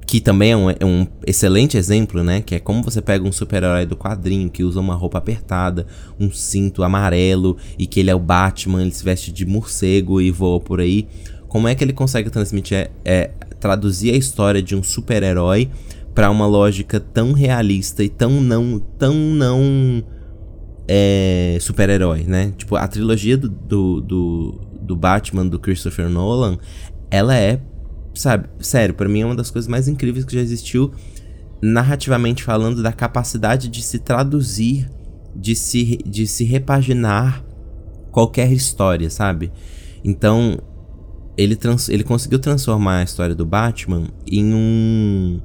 que 0.07 0.21
também 0.21 0.53
é 0.53 0.57
um, 0.57 0.71
é 0.71 0.85
um, 0.85 1.07
excelente 1.27 1.77
exemplo, 1.77 2.23
né? 2.23 2.41
Que 2.41 2.55
é 2.55 2.59
como 2.61 2.83
você 2.83 3.03
pega 3.03 3.27
um 3.27 3.33
super-herói 3.33 3.85
do 3.85 3.97
quadrinho 3.97 4.49
que 4.49 4.63
usa 4.63 4.81
uma 4.81 4.95
roupa 4.95 5.19
apertada, 5.19 5.87
um 6.19 6.31
cinto 6.31 6.85
amarelo 6.85 7.57
e 7.79 7.87
que 7.87 8.01
ele 8.01 8.11
é 8.11 8.15
o 8.15 8.21
Batman, 8.21 8.83
ele 8.83 8.93
se 8.93 9.05
veste 9.05 9.33
de 9.33 9.45
morcego 9.45 10.21
e 10.21 10.31
voa 10.31 10.61
por 10.61 10.81
aí. 10.81 11.09
Como 11.57 11.69
é 11.69 11.75
que 11.75 11.83
ele 11.83 11.95
consegue 11.95 12.29
transmitir, 12.29 12.77
é, 12.77 12.91
é 13.03 13.31
traduzir 13.59 14.13
a 14.13 14.15
história 14.15 14.61
de 14.63 14.77
um 14.77 14.83
super-herói 14.83 15.71
para 16.15 16.31
uma 16.31 16.47
lógica 16.47 17.01
tão 17.01 17.33
realista 17.33 18.05
e 18.05 18.11
tão 18.11 18.43
não, 18.43 18.79
tão 18.79 19.15
não 19.15 20.05
é, 20.87 21.57
super-herói, 21.59 22.25
né? 22.25 22.53
Tipo, 22.59 22.77
a 22.77 22.87
trilogia 22.87 23.39
do, 23.39 23.49
do, 23.49 24.01
do, 24.03 24.61
do 24.83 24.95
Batman 24.95 25.47
do 25.47 25.59
Christopher 25.59 26.11
Nolan, 26.11 26.59
ela 27.11 27.35
é 27.35 27.59
sabe, 28.15 28.51
sério, 28.61 28.95
para 28.95 29.09
mim 29.09 29.23
é 29.23 29.25
uma 29.25 29.35
das 29.35 29.51
coisas 29.51 29.67
mais 29.67 29.89
incríveis 29.89 30.27
que 30.27 30.35
já 30.35 30.43
existiu 30.43 30.93
narrativamente 31.63 32.45
falando 32.45 32.83
da 32.83 32.93
capacidade 32.93 33.71
de 33.71 33.83
se 33.83 33.99
traduzir, 33.99 34.91
de 35.35 35.55
se, 35.57 36.01
de 36.05 36.27
se 36.27 36.45
repaginar 36.45 37.43
qualquer 38.13 38.53
história, 38.53 39.09
sabe? 39.09 39.51
Então, 40.05 40.61
ele, 41.37 41.57
trans, 41.57 41.89
ele 41.89 42.03
conseguiu 42.03 42.39
transformar 42.39 42.99
a 42.99 43.05
história 43.05 43.35
do 43.35 43.45
Batman 43.45 44.09
em 44.27 44.55
um 44.55 45.41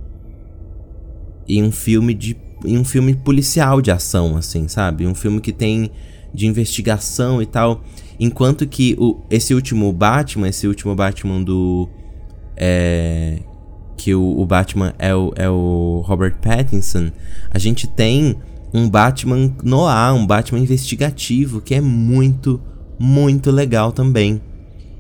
em 1.48 1.64
um 1.64 1.72
filme 1.72 2.14
de 2.14 2.38
em 2.64 2.78
um 2.78 2.84
filme 2.84 3.16
policial 3.16 3.82
de 3.82 3.92
ação 3.92 4.38
assim, 4.38 4.68
sabe? 4.68 5.06
Um 5.06 5.16
filme 5.16 5.42
que 5.42 5.52
tem 5.52 5.92
de 6.34 6.48
investigação 6.48 7.42
e 7.42 7.46
tal, 7.46 7.84
enquanto 8.20 8.66
que 8.66 8.96
o, 8.98 9.20
esse 9.30 9.54
último 9.54 9.92
Batman, 9.92 10.48
esse 10.48 10.68
último 10.68 10.96
Batman 10.96 11.44
do 11.44 11.90
é, 12.56 13.40
que 13.98 14.16
o, 14.16 14.40
o, 14.40 14.46
Batman 14.46 14.94
é 14.98 15.14
o, 15.14 15.34
é 15.36 15.50
o 15.50 16.04
Robert 16.06 16.38
Pattinson, 16.42 17.12
a 17.50 17.60
gente 17.60 17.88
tem 17.88 18.38
um 18.74 18.90
Batman 18.90 19.54
noir, 19.64 20.14
um 20.14 20.26
Batman 20.26 20.60
investigativo, 20.60 21.60
que 21.60 21.76
é 21.76 21.82
muito, 21.82 22.62
muito 22.98 23.52
legal 23.52 23.92
também. 23.92 24.42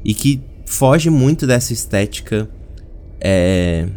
E 0.03 0.13
que 0.13 0.41
foge 0.71 1.09
muito 1.09 1.45
dessa 1.45 1.73
estética 1.73 2.49
é, 3.19 3.87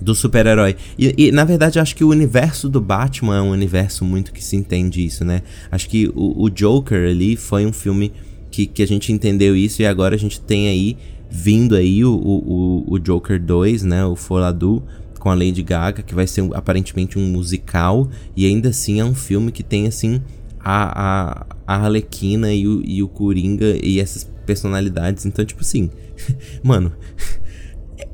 do 0.00 0.14
super-herói. 0.14 0.74
E, 0.98 1.14
e, 1.26 1.32
na 1.32 1.44
verdade, 1.44 1.78
acho 1.78 1.94
que 1.94 2.02
o 2.02 2.08
universo 2.08 2.68
do 2.68 2.80
Batman 2.80 3.36
é 3.36 3.42
um 3.42 3.50
universo 3.50 4.02
muito 4.04 4.32
que 4.32 4.42
se 4.42 4.56
entende 4.56 5.04
isso, 5.04 5.22
né? 5.22 5.42
Acho 5.70 5.88
que 5.88 6.08
o, 6.14 6.44
o 6.44 6.50
Joker 6.50 7.10
ali 7.10 7.36
foi 7.36 7.66
um 7.66 7.72
filme 7.72 8.10
que, 8.50 8.66
que 8.66 8.82
a 8.82 8.86
gente 8.86 9.12
entendeu 9.12 9.54
isso 9.54 9.82
e 9.82 9.86
agora 9.86 10.14
a 10.14 10.18
gente 10.18 10.40
tem 10.40 10.68
aí 10.68 10.96
vindo 11.30 11.76
aí 11.76 12.04
o, 12.04 12.14
o, 12.14 12.84
o 12.94 12.98
Joker 12.98 13.40
2, 13.40 13.82
né? 13.84 14.04
O 14.04 14.16
Foladu 14.16 14.82
com 15.18 15.30
a 15.30 15.34
Lady 15.34 15.62
Gaga, 15.62 16.02
que 16.02 16.14
vai 16.14 16.26
ser 16.26 16.48
aparentemente 16.54 17.18
um 17.18 17.26
musical. 17.26 18.08
E 18.34 18.46
ainda 18.46 18.70
assim 18.70 18.98
é 18.98 19.04
um 19.04 19.14
filme 19.14 19.52
que 19.52 19.62
tem, 19.62 19.86
assim, 19.86 20.22
a, 20.58 21.42
a, 21.42 21.46
a 21.66 21.76
Arlequina 21.84 22.52
e 22.52 22.66
o, 22.66 22.82
e 22.82 23.02
o 23.02 23.08
Coringa 23.08 23.78
e 23.82 24.00
essas 24.00 24.31
personalidades. 24.42 25.26
Então, 25.26 25.44
tipo 25.44 25.62
assim, 25.62 25.90
mano. 26.62 26.92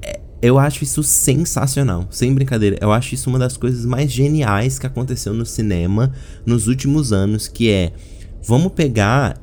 É, 0.02 0.20
eu 0.40 0.58
acho 0.58 0.84
isso 0.84 1.02
sensacional, 1.02 2.06
sem 2.10 2.32
brincadeira. 2.32 2.78
Eu 2.80 2.92
acho 2.92 3.14
isso 3.14 3.28
uma 3.28 3.38
das 3.38 3.56
coisas 3.56 3.84
mais 3.84 4.10
geniais 4.10 4.78
que 4.78 4.86
aconteceu 4.86 5.34
no 5.34 5.44
cinema 5.44 6.12
nos 6.46 6.68
últimos 6.68 7.12
anos, 7.12 7.48
que 7.48 7.70
é 7.70 7.92
vamos 8.42 8.72
pegar 8.72 9.40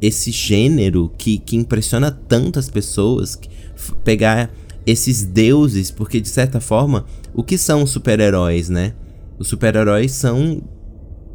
esse 0.00 0.32
gênero 0.32 1.12
que, 1.16 1.38
que 1.38 1.56
impressiona 1.56 2.10
tantas 2.10 2.68
pessoas, 2.68 3.38
pegar 4.02 4.52
esses 4.84 5.22
deuses, 5.22 5.92
porque 5.92 6.20
de 6.20 6.28
certa 6.28 6.60
forma, 6.60 7.04
o 7.32 7.44
que 7.44 7.56
são 7.56 7.84
os 7.84 7.90
super-heróis, 7.90 8.68
né? 8.68 8.94
Os 9.38 9.46
super-heróis 9.46 10.10
são 10.10 10.60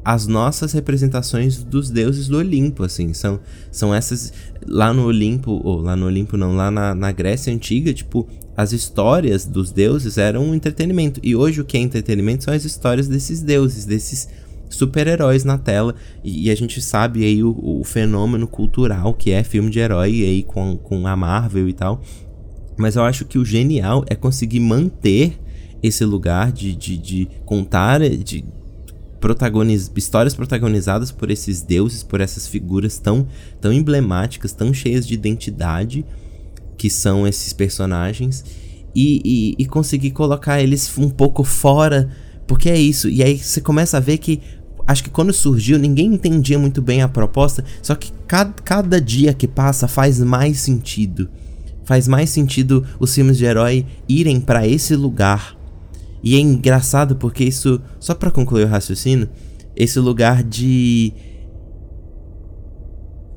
as 0.08 0.26
nossas 0.26 0.72
representações 0.72 1.62
dos 1.62 1.90
deuses 1.90 2.30
do 2.30 2.38
Olimpo, 2.38 2.86
assim, 2.86 3.14
são, 3.14 3.42
são 3.70 3.94
essas 3.94 4.32
lá 4.66 4.94
no 4.94 5.04
Olimpo, 5.04 5.60
ou 5.62 5.82
lá 5.82 5.98
no 5.98 6.06
Olimpo 6.06 6.38
não, 6.38 6.56
lá 6.56 6.72
na, 6.72 6.96
na 6.96 7.12
Grécia 7.12 7.54
Antiga, 7.54 7.94
tipo, 7.94 8.26
as 8.56 8.72
histórias 8.72 9.46
dos 9.46 9.70
deuses 9.70 10.18
eram 10.18 10.46
um 10.46 10.56
entretenimento, 10.56 11.20
e 11.22 11.36
hoje 11.36 11.60
o 11.60 11.66
que 11.66 11.76
é 11.76 11.82
entretenimento 11.82 12.46
são 12.46 12.54
as 12.54 12.64
histórias 12.64 13.10
desses 13.10 13.42
deuses, 13.42 13.84
desses 13.84 14.30
super-heróis 14.70 15.44
na 15.44 15.58
tela. 15.58 15.94
E, 16.24 16.46
e, 16.46 16.52
a 16.52 16.56
gente 16.56 16.82
sabe 16.82 17.26
aí 17.26 17.44
o, 17.44 17.54
o, 17.62 17.84
fenômeno 17.84 18.48
cultural 18.48 19.14
que 19.14 19.32
é 19.32 19.44
filme 19.44 19.70
de 19.70 19.80
herói 19.80 20.24
aí 20.24 20.42
com, 20.42 20.78
com 20.78 21.06
a 21.06 21.18
Marvel 21.18 21.68
e 21.68 21.74
tal. 21.74 22.02
Mas 22.78 22.96
eu 22.96 23.04
acho 23.04 23.26
que 23.26 23.38
o 23.38 23.44
genial 23.44 24.06
é 24.08 24.16
conseguir 24.16 24.62
manter 24.62 25.38
esse 25.84 26.06
lugar 26.06 26.50
de, 26.50 26.74
de, 26.74 26.98
de 26.98 27.28
contar 27.46 28.00
de 28.00 28.46
protagoniz, 29.20 29.92
histórias 29.96 30.34
protagonizadas 30.34 31.12
por 31.12 31.32
esses 31.32 31.62
deuses, 31.62 32.04
por 32.04 32.22
essas 32.22 32.48
figuras 32.48 32.98
tão, 32.98 33.28
tão 33.60 33.74
emblemáticas, 33.74 34.54
tão 34.54 34.74
cheias 34.74 35.08
de 35.08 35.14
identidade 35.14 36.06
que 36.78 36.90
são 36.90 37.28
esses 37.28 37.54
personagens. 37.54 38.44
E, 38.96 39.22
e, 39.24 39.56
e 39.60 39.66
conseguir 39.66 40.10
colocar 40.10 40.60
eles 40.60 40.92
um 40.98 41.10
pouco 41.10 41.44
fora 41.44 42.10
porque 42.48 42.70
é 42.70 42.80
isso. 42.80 43.10
E 43.10 43.22
aí 43.22 43.38
você 43.38 43.60
começa 43.60 43.98
a 43.98 44.00
ver 44.00 44.18
que 44.18 44.42
acho 44.88 45.04
que 45.04 45.10
quando 45.10 45.34
surgiu, 45.34 45.78
ninguém 45.78 46.08
entendia 46.14 46.58
muito 46.58 46.82
bem 46.82 47.02
a 47.02 47.10
proposta, 47.10 47.64
só 47.84 47.94
que 47.94 48.12
cada, 48.26 48.54
cada 48.64 49.02
dia 49.02 49.34
que 49.34 49.48
passa 49.48 49.88
faz 49.88 50.20
mais 50.22 50.62
sentido. 50.62 51.30
faz 51.84 52.08
mais 52.08 52.30
sentido 52.30 52.86
os 53.00 53.14
filmes 53.14 53.38
de 53.38 53.46
herói 53.46 53.86
irem 54.08 54.40
para 54.40 54.66
esse 54.66 54.96
lugar. 54.96 55.57
E 56.28 56.36
é 56.36 56.40
engraçado 56.42 57.16
porque 57.16 57.46
isso, 57.46 57.80
só 58.02 58.14
para 58.14 58.30
concluir 58.30 58.66
o 58.66 58.68
raciocínio, 58.68 59.30
esse 59.74 59.98
lugar 59.98 60.44
de 60.44 61.14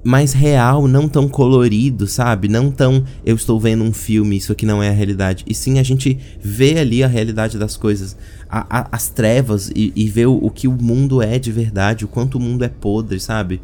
mais 0.02 0.32
real, 0.32 0.88
não 0.88 1.08
tão 1.08 1.28
colorido, 1.28 2.08
sabe? 2.08 2.48
Não 2.48 2.68
tão 2.68 3.04
eu 3.24 3.36
estou 3.36 3.60
vendo 3.60 3.84
um 3.84 3.92
filme, 3.92 4.36
isso 4.36 4.50
aqui 4.50 4.66
não 4.66 4.82
é 4.82 4.88
a 4.88 4.92
realidade. 4.92 5.44
E 5.46 5.54
sim 5.54 5.78
a 5.78 5.84
gente 5.84 6.18
vê 6.40 6.80
ali 6.80 7.04
a 7.04 7.06
realidade 7.06 7.58
das 7.58 7.76
coisas, 7.76 8.16
a, 8.48 8.80
a, 8.80 8.88
as 8.90 9.08
trevas 9.08 9.70
e, 9.72 9.92
e 9.94 10.08
vê 10.08 10.26
o, 10.26 10.34
o, 10.34 10.50
que 10.50 10.66
o 10.66 10.72
mundo 10.72 11.22
é 11.22 11.38
de 11.38 11.52
verdade, 11.52 12.04
o 12.04 12.08
quanto 12.08 12.38
o 12.38 12.40
mundo 12.40 12.64
é 12.64 12.68
podre, 12.68 13.20
sabe? 13.20 13.62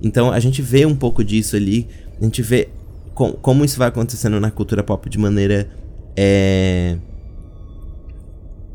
Então 0.00 0.32
a 0.32 0.40
gente 0.40 0.62
vê 0.62 0.86
um 0.86 0.96
pouco 0.96 1.22
disso 1.22 1.56
ali, 1.56 1.86
a 2.18 2.24
gente 2.24 2.40
vê 2.40 2.70
com, 3.14 3.32
como 3.32 3.66
isso 3.66 3.76
vai 3.76 3.88
acontecendo 3.88 4.40
na 4.40 4.50
cultura 4.50 4.82
pop 4.82 5.10
de 5.10 5.18
maneira. 5.18 5.68
É, 6.16 6.96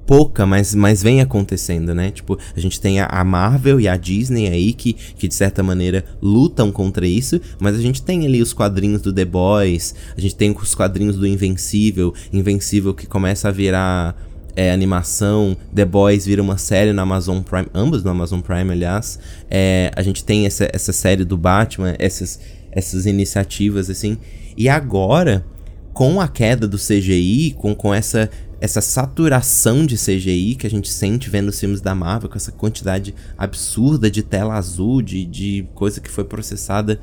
pouca, 0.07 0.45
mas, 0.45 0.73
mas 0.73 1.03
vem 1.03 1.19
acontecendo, 1.19 1.93
né? 1.93 2.09
Tipo, 2.09 2.39
a 2.55 2.59
gente 2.59 2.79
tem 2.79 3.01
a, 3.01 3.23
Marvel 3.25 3.77
e 3.79 3.89
a 3.89 3.97
Disney 3.97 4.47
aí 4.47 4.73
que, 4.73 4.93
que 4.93 5.27
de 5.27 5.35
certa 5.35 5.61
maneira 5.61 6.05
lutam 6.21 6.71
contra 6.71 7.05
isso, 7.05 7.39
mas 7.59 7.75
a 7.75 7.81
gente 7.81 8.01
tem 8.01 8.25
ali 8.25 8.41
os 8.41 8.53
quadrinhos 8.53 9.01
do 9.01 9.11
The 9.11 9.25
Boys, 9.25 9.93
a 10.15 10.21
gente 10.21 10.33
tem 10.33 10.49
os 10.51 10.73
quadrinhos 10.73 11.17
do 11.17 11.27
Invencível, 11.27 12.13
Invencível 12.31 12.93
que 12.93 13.05
começa 13.05 13.49
a 13.49 13.51
virar 13.51 14.15
é, 14.55 14.71
animação, 14.71 15.55
The 15.75 15.85
Boys 15.85 16.25
vira 16.25 16.41
uma 16.41 16.57
série 16.57 16.93
na 16.93 17.01
Amazon 17.01 17.41
Prime, 17.41 17.67
ambos 17.75 18.01
no 18.01 18.09
Amazon 18.09 18.39
Prime, 18.39 18.71
aliás. 18.71 19.19
É, 19.51 19.91
a 19.95 20.01
gente 20.01 20.23
tem 20.23 20.45
essa, 20.45 20.69
essa 20.73 20.93
série 20.93 21.25
do 21.25 21.37
Batman, 21.37 21.95
essas, 21.99 22.39
essas 22.71 23.05
iniciativas 23.05 23.89
assim. 23.89 24.17
E 24.55 24.67
agora, 24.69 25.45
com 25.93 26.21
a 26.21 26.27
queda 26.27 26.67
do 26.67 26.77
CGI, 26.77 27.55
com, 27.57 27.75
com 27.75 27.93
essa 27.93 28.29
essa 28.59 28.81
saturação 28.81 29.85
de 29.85 29.95
CGI 29.95 30.55
que 30.55 30.65
a 30.65 30.69
gente 30.69 30.89
sente 30.89 31.29
vendo 31.29 31.49
os 31.49 31.59
filmes 31.59 31.81
da 31.81 31.93
Marvel, 31.93 32.29
com 32.29 32.35
essa 32.35 32.51
quantidade 32.51 33.13
absurda 33.37 34.09
de 34.09 34.23
tela 34.23 34.55
azul, 34.55 35.01
de, 35.01 35.25
de 35.25 35.67
coisa 35.75 36.01
que 36.01 36.09
foi 36.09 36.23
processada 36.23 36.99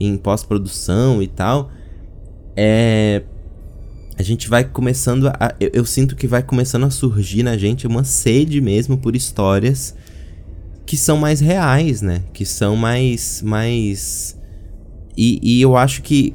em 0.00 0.16
pós-produção 0.16 1.22
e 1.22 1.26
tal, 1.26 1.70
é. 2.56 3.22
A 4.18 4.22
gente 4.22 4.48
vai 4.48 4.64
começando 4.64 5.28
a. 5.28 5.54
Eu, 5.60 5.70
eu, 5.72 5.84
sinto 5.84 6.16
que 6.16 6.26
vai 6.26 6.42
começando 6.42 6.84
a 6.84 6.90
surgir 6.90 7.44
na 7.44 7.56
gente 7.56 7.86
uma 7.86 8.02
sede 8.02 8.60
mesmo 8.60 8.98
por 8.98 9.14
histórias 9.14 9.94
que 10.84 10.96
são 10.96 11.16
mais 11.16 11.38
reais, 11.38 12.02
né? 12.02 12.24
Que 12.32 12.44
são 12.44 12.74
mais. 12.74 13.42
mais. 13.42 14.36
E, 15.16 15.38
e 15.40 15.62
eu 15.62 15.76
acho 15.76 16.02
que 16.02 16.34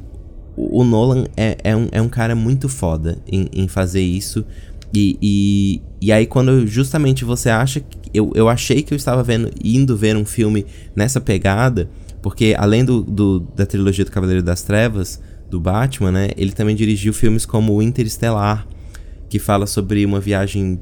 o 0.56 0.84
Nolan 0.84 1.24
é, 1.36 1.56
é, 1.64 1.76
um, 1.76 1.88
é 1.90 2.00
um 2.00 2.08
cara 2.08 2.34
muito 2.34 2.68
foda 2.68 3.18
em, 3.26 3.48
em 3.52 3.68
fazer 3.68 4.02
isso. 4.02 4.44
E, 4.92 5.18
e, 5.20 5.82
e, 6.00 6.12
aí, 6.12 6.26
quando 6.26 6.66
justamente 6.66 7.24
você 7.24 7.50
acha. 7.50 7.80
Que, 7.80 7.98
eu, 8.14 8.30
eu 8.36 8.48
achei 8.48 8.80
que 8.82 8.94
eu 8.94 8.96
estava 8.96 9.24
vendo, 9.24 9.50
indo 9.62 9.96
ver 9.96 10.16
um 10.16 10.24
filme 10.24 10.64
nessa 10.94 11.20
pegada, 11.20 11.90
porque 12.22 12.54
além 12.56 12.84
do, 12.84 13.02
do, 13.02 13.40
da 13.40 13.66
trilogia 13.66 14.04
do 14.04 14.10
Cavaleiro 14.12 14.42
das 14.42 14.62
Trevas, 14.62 15.20
do 15.50 15.58
Batman, 15.60 16.12
né? 16.12 16.30
Ele 16.36 16.52
também 16.52 16.76
dirigiu 16.76 17.12
filmes 17.12 17.44
como 17.44 17.74
o 17.74 17.82
Interestelar, 17.82 18.66
que 19.28 19.40
fala 19.40 19.66
sobre 19.66 20.04
uma 20.06 20.20
viagem 20.20 20.80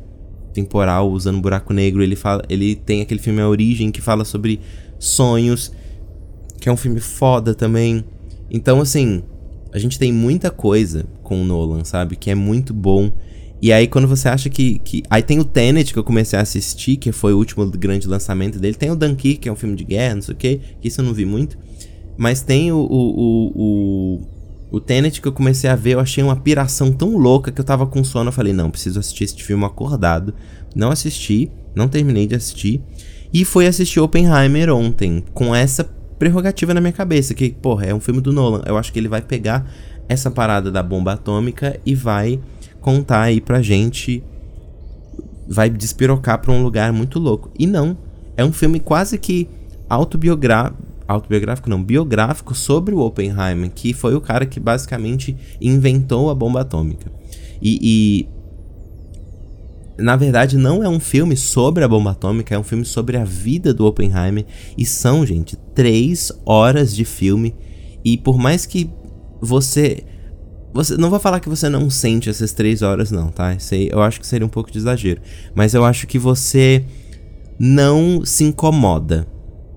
temporal 0.52 1.10
usando 1.10 1.36
um 1.36 1.40
buraco 1.40 1.72
negro. 1.72 2.02
Ele, 2.02 2.16
fala, 2.16 2.42
ele 2.48 2.74
tem 2.74 3.00
aquele 3.00 3.20
filme 3.20 3.40
A 3.40 3.48
Origem, 3.48 3.90
que 3.90 4.02
fala 4.02 4.24
sobre 4.24 4.60
sonhos, 4.98 5.72
que 6.60 6.68
é 6.68 6.72
um 6.72 6.76
filme 6.76 7.00
foda 7.00 7.54
também. 7.54 8.04
Então, 8.50 8.80
assim, 8.80 9.22
a 9.72 9.78
gente 9.78 9.98
tem 9.98 10.12
muita 10.12 10.50
coisa 10.50 11.06
com 11.22 11.40
o 11.40 11.44
Nolan, 11.44 11.84
sabe? 11.84 12.14
Que 12.16 12.30
é 12.30 12.34
muito 12.34 12.74
bom. 12.74 13.10
E 13.60 13.72
aí, 13.72 13.86
quando 13.86 14.08
você 14.08 14.28
acha 14.28 14.50
que, 14.50 14.78
que. 14.80 15.02
Aí 15.08 15.22
tem 15.22 15.38
o 15.38 15.44
Tenet 15.44 15.92
que 15.92 15.98
eu 15.98 16.04
comecei 16.04 16.38
a 16.38 16.42
assistir, 16.42 16.96
que 16.96 17.12
foi 17.12 17.32
o 17.32 17.38
último 17.38 17.64
grande 17.70 18.08
lançamento 18.08 18.58
dele. 18.58 18.74
Tem 18.74 18.90
o 18.90 18.96
Dunkirk, 18.96 19.38
que 19.38 19.48
é 19.48 19.52
um 19.52 19.56
filme 19.56 19.76
de 19.76 19.84
guerra, 19.84 20.16
não 20.16 20.22
sei 20.22 20.34
o 20.34 20.36
quê, 20.36 20.60
que 20.80 20.88
isso 20.88 21.00
eu 21.00 21.04
não 21.04 21.14
vi 21.14 21.24
muito. 21.24 21.56
Mas 22.16 22.42
tem 22.42 22.70
o, 22.72 22.76
o, 22.76 22.90
o, 22.90 23.52
o, 23.54 24.20
o 24.72 24.80
Tenet 24.80 25.22
que 25.22 25.28
eu 25.28 25.32
comecei 25.32 25.70
a 25.70 25.76
ver, 25.76 25.92
eu 25.92 26.00
achei 26.00 26.22
uma 26.22 26.36
piração 26.36 26.92
tão 26.92 27.16
louca 27.16 27.50
que 27.50 27.60
eu 27.60 27.64
tava 27.64 27.86
com 27.86 28.02
sono. 28.04 28.28
Eu 28.28 28.32
falei, 28.32 28.52
não, 28.52 28.70
preciso 28.70 28.98
assistir 28.98 29.24
esse 29.24 29.42
filme 29.42 29.64
acordado. 29.64 30.34
Não 30.74 30.90
assisti, 30.90 31.50
não 31.74 31.88
terminei 31.88 32.26
de 32.26 32.34
assistir. 32.34 32.82
E 33.32 33.44
fui 33.44 33.66
assistir 33.66 34.00
Oppenheimer 34.00 34.70
ontem, 34.70 35.24
com 35.32 35.54
essa 35.54 35.84
prerrogativa 36.22 36.72
na 36.72 36.80
minha 36.80 36.92
cabeça, 36.92 37.34
que, 37.34 37.50
porra, 37.50 37.86
é 37.86 37.92
um 37.92 37.98
filme 37.98 38.20
do 38.20 38.32
Nolan. 38.32 38.62
Eu 38.64 38.78
acho 38.78 38.92
que 38.92 38.98
ele 39.00 39.08
vai 39.08 39.20
pegar 39.20 39.68
essa 40.08 40.30
parada 40.30 40.70
da 40.70 40.80
bomba 40.80 41.14
atômica 41.14 41.80
e 41.84 41.96
vai 41.96 42.38
contar 42.80 43.22
aí 43.22 43.40
pra 43.40 43.60
gente. 43.60 44.22
Vai 45.48 45.68
despirocar 45.68 46.40
pra 46.40 46.52
um 46.52 46.62
lugar 46.62 46.92
muito 46.92 47.18
louco. 47.18 47.50
E 47.58 47.66
não. 47.66 47.98
É 48.36 48.44
um 48.44 48.52
filme 48.52 48.78
quase 48.78 49.18
que 49.18 49.48
autobiográfico. 49.88 50.80
Autobiográfico 51.08 51.68
não, 51.68 51.82
biográfico 51.82 52.54
sobre 52.54 52.94
o 52.94 53.00
Oppenheimer, 53.00 53.72
que 53.74 53.92
foi 53.92 54.14
o 54.14 54.20
cara 54.20 54.46
que 54.46 54.60
basicamente 54.60 55.36
inventou 55.60 56.30
a 56.30 56.34
bomba 56.36 56.60
atômica. 56.60 57.10
E, 57.60 57.80
e 57.82 58.28
na 59.98 60.16
verdade, 60.16 60.56
não 60.56 60.82
é 60.82 60.88
um 60.88 61.00
filme 61.00 61.36
sobre 61.36 61.84
a 61.84 61.88
bomba 61.88 62.12
atômica, 62.12 62.54
é 62.54 62.58
um 62.58 62.62
filme 62.62 62.84
sobre 62.84 63.16
a 63.16 63.24
vida 63.24 63.74
do 63.74 63.86
Oppenheimer. 63.86 64.46
E 64.76 64.84
são, 64.84 65.24
gente, 65.26 65.56
três 65.74 66.32
horas 66.44 66.94
de 66.94 67.04
filme. 67.04 67.54
E 68.04 68.16
por 68.16 68.38
mais 68.38 68.66
que 68.66 68.90
você. 69.40 70.04
Você 70.74 70.96
não 70.96 71.10
vou 71.10 71.20
falar 71.20 71.40
que 71.40 71.50
você 71.50 71.68
não 71.68 71.90
sente 71.90 72.30
essas 72.30 72.52
três 72.52 72.80
horas, 72.80 73.10
não, 73.10 73.28
tá? 73.28 73.54
Eu 73.90 74.00
acho 74.00 74.18
que 74.18 74.26
seria 74.26 74.46
um 74.46 74.50
pouco 74.50 74.70
de 74.70 74.78
exagero. 74.78 75.20
Mas 75.54 75.74
eu 75.74 75.84
acho 75.84 76.06
que 76.06 76.18
você 76.18 76.82
não 77.58 78.24
se 78.24 78.44
incomoda. 78.44 79.26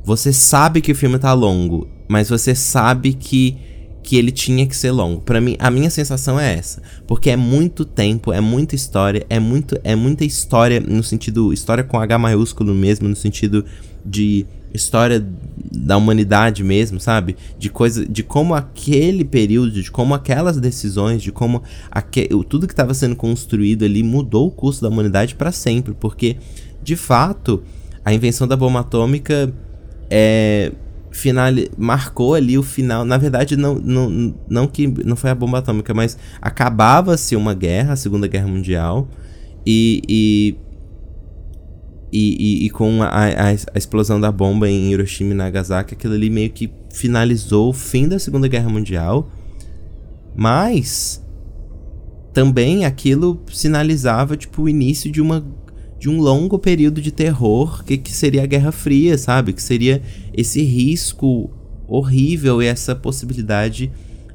Você 0.05 0.31
sabe 0.31 0.79
que 0.79 0.93
o 0.93 0.95
filme 0.95 1.19
tá 1.19 1.33
longo, 1.33 1.89
mas 2.07 2.29
você 2.29 2.55
sabe 2.55 3.13
que 3.13 3.57
que 4.05 4.15
ele 4.15 4.31
tinha 4.31 4.67
que 4.67 4.77
ser 4.77 4.91
longo. 4.91 5.19
Para 5.19 5.41
mim, 5.41 5.55
a 5.57 5.71
minha 5.71 5.89
sensação 5.89 6.39
é 6.39 6.53
essa, 6.53 6.79
porque 7.07 7.31
é 7.31 7.35
muito 7.35 7.83
tempo, 7.83 8.31
é 8.31 8.39
muita 8.39 8.75
história, 8.75 9.25
é 9.27 9.39
muito 9.39 9.75
é 9.83 9.95
muita 9.95 10.23
história 10.23 10.79
no 10.79 11.03
sentido 11.03 11.51
história 11.51 11.83
com 11.83 11.99
H 11.99 12.19
maiúsculo 12.19 12.71
mesmo, 12.75 13.09
no 13.09 13.15
sentido 13.15 13.65
de 14.05 14.45
história 14.71 15.25
da 15.71 15.97
humanidade 15.97 16.63
mesmo, 16.63 16.99
sabe? 16.99 17.35
De 17.57 17.67
coisa, 17.67 18.05
de 18.05 18.21
como 18.21 18.53
aquele 18.53 19.25
período, 19.25 19.71
de 19.71 19.89
como 19.89 20.13
aquelas 20.13 20.59
decisões, 20.59 21.23
de 21.23 21.31
como 21.31 21.63
tudo 22.47 22.67
que 22.67 22.73
estava 22.73 22.93
sendo 22.93 23.15
construído 23.15 23.85
ali 23.85 24.03
mudou 24.03 24.47
o 24.47 24.51
curso 24.51 24.83
da 24.83 24.89
humanidade 24.89 25.33
para 25.33 25.51
sempre, 25.51 25.95
porque 25.99 26.37
de 26.83 26.95
fato 26.95 27.63
a 28.03 28.13
invenção 28.13 28.47
da 28.47 28.55
bomba 28.55 28.81
atômica 28.81 29.51
é 30.11 30.71
final 31.15 31.51
marcou 31.77 32.33
ali 32.33 32.57
o 32.57 32.63
final. 32.63 33.05
Na 33.05 33.17
verdade, 33.17 33.55
não, 33.55 33.75
não, 33.75 34.35
não 34.49 34.67
que 34.67 34.85
não 34.85 35.15
foi 35.15 35.29
a 35.29 35.35
bomba 35.35 35.59
atômica, 35.59 35.93
mas 35.93 36.17
acabava-se 36.41 37.35
uma 37.35 37.53
guerra, 37.53 37.93
a 37.93 37.95
Segunda 37.95 38.27
Guerra 38.27 38.47
Mundial, 38.47 39.07
e, 39.65 40.01
e, 40.09 40.57
e, 42.11 42.65
e 42.65 42.69
com 42.69 43.01
a, 43.01 43.07
a, 43.07 43.49
a, 43.49 43.77
explosão 43.77 44.19
da 44.19 44.31
bomba 44.31 44.69
em 44.69 44.91
Hiroshima 44.91 45.31
e 45.31 45.35
Nagasaki, 45.35 45.93
aquilo 45.93 46.13
ali 46.13 46.29
meio 46.29 46.49
que 46.49 46.69
finalizou 46.93 47.69
o 47.69 47.73
fim 47.73 48.07
da 48.07 48.19
Segunda 48.19 48.47
Guerra 48.49 48.69
Mundial, 48.69 49.31
mas 50.35 51.23
também 52.33 52.83
aquilo 52.83 53.41
sinalizava 53.47 54.35
tipo 54.35 54.63
o 54.63 54.69
início 54.69 55.09
de 55.09 55.21
uma 55.21 55.45
de 56.05 56.09
um 56.09 56.21
longo 56.21 56.59
período 56.59 57.01
de 57.01 57.11
terror 57.11 57.83
que, 57.83 57.97
que 57.97 58.11
seria 58.11 58.43
a 58.43 58.45
Guerra 58.45 58.71
Fria, 58.71 59.17
sabe? 59.17 59.53
Que 59.53 59.63
seria 59.63 60.03
esse 60.37 60.61
risco 60.61 61.49
horrível 61.87 62.61
e 62.61 62.67
essa 62.67 62.95
possibilidade 62.95 63.91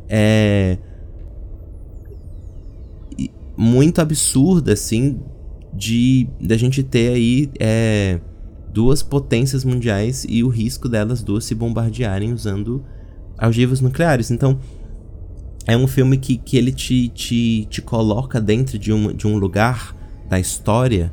é, 0.09 0.79
muito 3.57 4.01
absurda, 4.01 4.73
assim, 4.73 5.21
de 5.73 6.27
da 6.41 6.57
gente 6.57 6.83
ter 6.83 7.13
aí 7.13 7.49
é, 7.61 8.19
duas 8.75 9.01
potências 9.01 9.65
mundiais 9.65 10.27
e 10.29 10.43
o 10.43 10.49
risco 10.49 10.89
delas 10.89 11.23
duas 11.23 11.45
se 11.45 11.55
bombardearem 11.55 12.33
usando 12.33 12.85
ogivas 13.41 13.81
nucleares. 13.81 14.33
Então, 14.33 14.59
é 15.69 15.77
um 15.77 15.87
filme 15.87 16.19
que, 16.19 16.37
que 16.37 16.57
ele 16.57 16.73
te, 16.73 17.07
te, 17.11 17.65
te 17.71 17.81
coloca 17.81 18.41
dentro 18.41 18.77
de 18.77 18.93
um, 18.93 19.13
de 19.13 19.29
um 19.29 19.39
lugar 19.39 19.95
da 20.29 20.41
história 20.41 21.13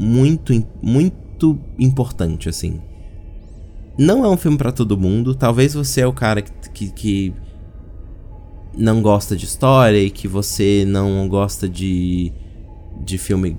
muito, 0.00 0.66
muito 0.80 1.58
importante, 1.78 2.48
assim. 2.48 2.80
Não 3.98 4.24
é 4.24 4.28
um 4.30 4.36
filme 4.36 4.56
para 4.56 4.72
todo 4.72 4.96
mundo. 4.96 5.34
Talvez 5.34 5.74
você 5.74 6.00
é 6.00 6.06
o 6.06 6.12
cara 6.12 6.40
que, 6.40 6.70
que, 6.70 6.90
que, 6.90 7.34
não 8.78 9.02
gosta 9.02 9.36
de 9.36 9.44
história 9.44 9.98
e 9.98 10.08
que 10.08 10.26
você 10.26 10.84
não 10.86 11.28
gosta 11.28 11.68
de, 11.68 12.32
de 13.04 13.18
filme 13.18 13.58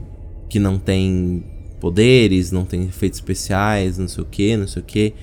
que 0.49 0.58
não 0.58 0.80
tem 0.80 1.43
poderes, 1.80 2.51
não 2.51 2.65
tem 2.65 2.86
efeitos 2.86 3.19
especiais, 3.19 3.99
não 3.99 4.08
sei 4.08 4.23
o 4.23 4.25
que, 4.25 4.58
não 4.58 4.67
sei 4.67 4.82
o 4.82 4.86
que. 4.86 5.13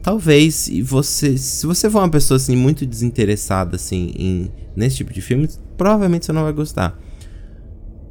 talvez 0.00 0.70
você, 0.84 1.36
se 1.36 1.66
você 1.66 1.90
for 1.90 1.98
uma 1.98 2.08
pessoa 2.08 2.36
assim 2.36 2.54
muito 2.54 2.86
desinteressada 2.86 3.76
assim 3.76 4.12
em 4.16 4.52
nesse 4.76 4.96
tipo 4.96 5.12
de 5.12 5.20
filme, 5.20 5.48
provavelmente 5.76 6.26
você 6.26 6.32
não 6.32 6.42
vai 6.42 6.52
gostar. 6.52 6.98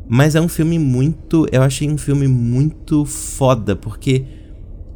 Mas 0.08 0.36
é 0.36 0.42
um 0.42 0.48
filme 0.48 0.78
muito, 0.78 1.48
eu 1.52 1.62
achei 1.62 1.90
um 1.90 1.98
filme 1.98 2.28
muito 2.28 3.06
foda, 3.06 3.76
porque 3.76 4.26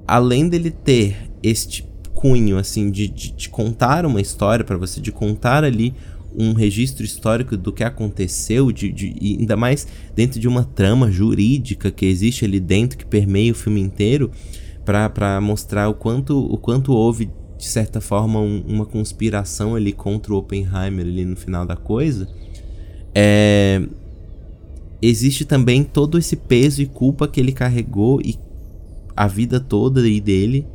além 0.08 0.48
dele 0.50 0.72
ter 0.72 1.16
este 1.42 1.88
cunho 2.14 2.58
assim 2.58 2.90
de, 2.90 3.08
de, 3.08 3.32
de 3.32 3.50
contar 3.50 4.06
uma 4.06 4.20
história 4.20 4.66
para 4.66 4.78
você, 4.78 5.00
de 5.00 5.12
contar 5.12 5.64
ali 5.64 5.94
um 6.38 6.54
registro 6.54 7.04
histórico 7.04 7.58
do 7.58 7.74
que 7.74 7.84
aconteceu, 7.84 8.72
de, 8.72 8.92
de, 8.92 9.16
ainda 9.40 9.58
mais 9.58 9.88
dentro 10.16 10.40
de 10.40 10.48
uma 10.48 10.64
trama 10.64 11.12
jurídica 11.12 11.90
que 11.90 12.06
existe 12.06 12.46
ali 12.46 12.60
dentro, 12.60 12.98
que 12.98 13.06
permeia 13.06 13.52
o 13.52 13.56
filme 13.56 13.82
inteiro, 13.82 14.32
para 14.86 15.42
mostrar 15.42 15.90
o 15.90 15.94
quanto, 15.94 16.38
o 16.38 16.58
quanto 16.58 16.94
houve, 16.94 17.30
de 17.58 17.66
certa 17.66 18.00
forma, 18.00 18.40
um, 18.40 18.64
uma 18.68 18.86
conspiração 18.86 19.76
ali 19.76 19.92
contra 19.92 20.32
o 20.32 20.38
Oppenheimer 20.38 21.06
ali 21.06 21.26
no 21.26 21.36
final 21.36 21.66
da 21.66 21.76
coisa. 21.76 22.28
É, 23.16 23.82
existe 25.02 25.46
também 25.46 25.84
todo 25.84 26.18
esse 26.18 26.36
peso 26.36 26.82
e 26.82 26.86
culpa 26.86 27.28
que 27.28 27.40
ele 27.40 27.52
carregou 27.52 28.20
e 28.22 28.38
a 29.16 29.28
vida 29.28 29.60
toda 29.60 30.02
aí 30.02 30.20
dele 30.20 30.66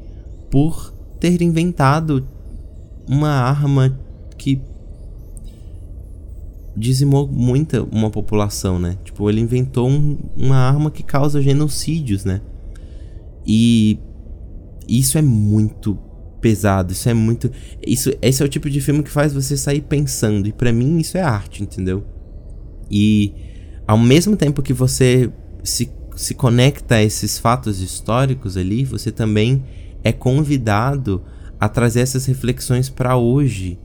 por 0.51 0.93
ter 1.19 1.41
inventado 1.43 2.27
uma 3.09 3.31
arma 3.31 3.99
que 4.37 4.61
dizimou 6.77 7.29
muita 7.29 7.83
uma 7.83 8.11
população, 8.11 8.79
né? 8.79 8.97
Tipo, 9.05 9.29
ele 9.29 9.41
inventou 9.41 9.89
um, 9.89 10.19
uma 10.37 10.57
arma 10.57 10.91
que 10.91 11.03
causa 11.03 11.43
genocídios, 11.43 12.25
né? 12.25 12.41
E 13.47 13.99
isso 14.89 15.19
é 15.19 15.23
muito 15.23 15.99
pesado, 16.41 16.93
isso 16.93 17.09
é 17.09 17.15
muito 17.15 17.51
isso 17.87 18.11
esse 18.21 18.43
é 18.43 18.47
o 18.47 18.49
tipo 18.49 18.69
de 18.69 18.81
filme 18.81 19.03
que 19.03 19.11
faz 19.11 19.33
você 19.33 19.57
sair 19.57 19.81
pensando 19.83 20.49
e 20.49 20.53
para 20.53 20.73
mim 20.73 20.99
isso 20.99 21.17
é 21.17 21.23
arte, 21.23 21.63
entendeu? 21.63 22.05
E 22.91 23.33
ao 23.87 23.99
mesmo 23.99 24.37
tempo 24.37 24.63
que 24.63 24.73
você 24.73 25.31
se, 25.63 25.91
se 26.17 26.35
conecta 26.35 26.97
a 26.97 27.03
esses 27.03 27.39
fatos 27.39 27.81
históricos 27.81 28.57
ali, 28.57 28.85
você 28.85 29.11
também 29.11 29.63
é 30.05 30.13
convidado 30.13 31.23
a 31.61 31.69
trazer 31.69 32.01
essas 32.01 32.27
reflexões 32.27 32.89
para 32.89 33.17
hoje, 33.17 33.79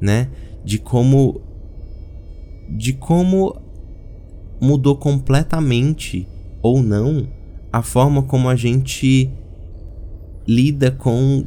né? 0.00 0.28
De 0.64 0.78
como 0.78 1.40
de 2.68 2.94
como 2.94 3.60
mudou 4.60 4.96
completamente 4.96 6.26
ou 6.62 6.82
não 6.82 7.28
a 7.70 7.82
forma 7.82 8.22
como 8.22 8.48
a 8.48 8.56
gente 8.56 9.30
lida 10.46 10.90
com 10.90 11.44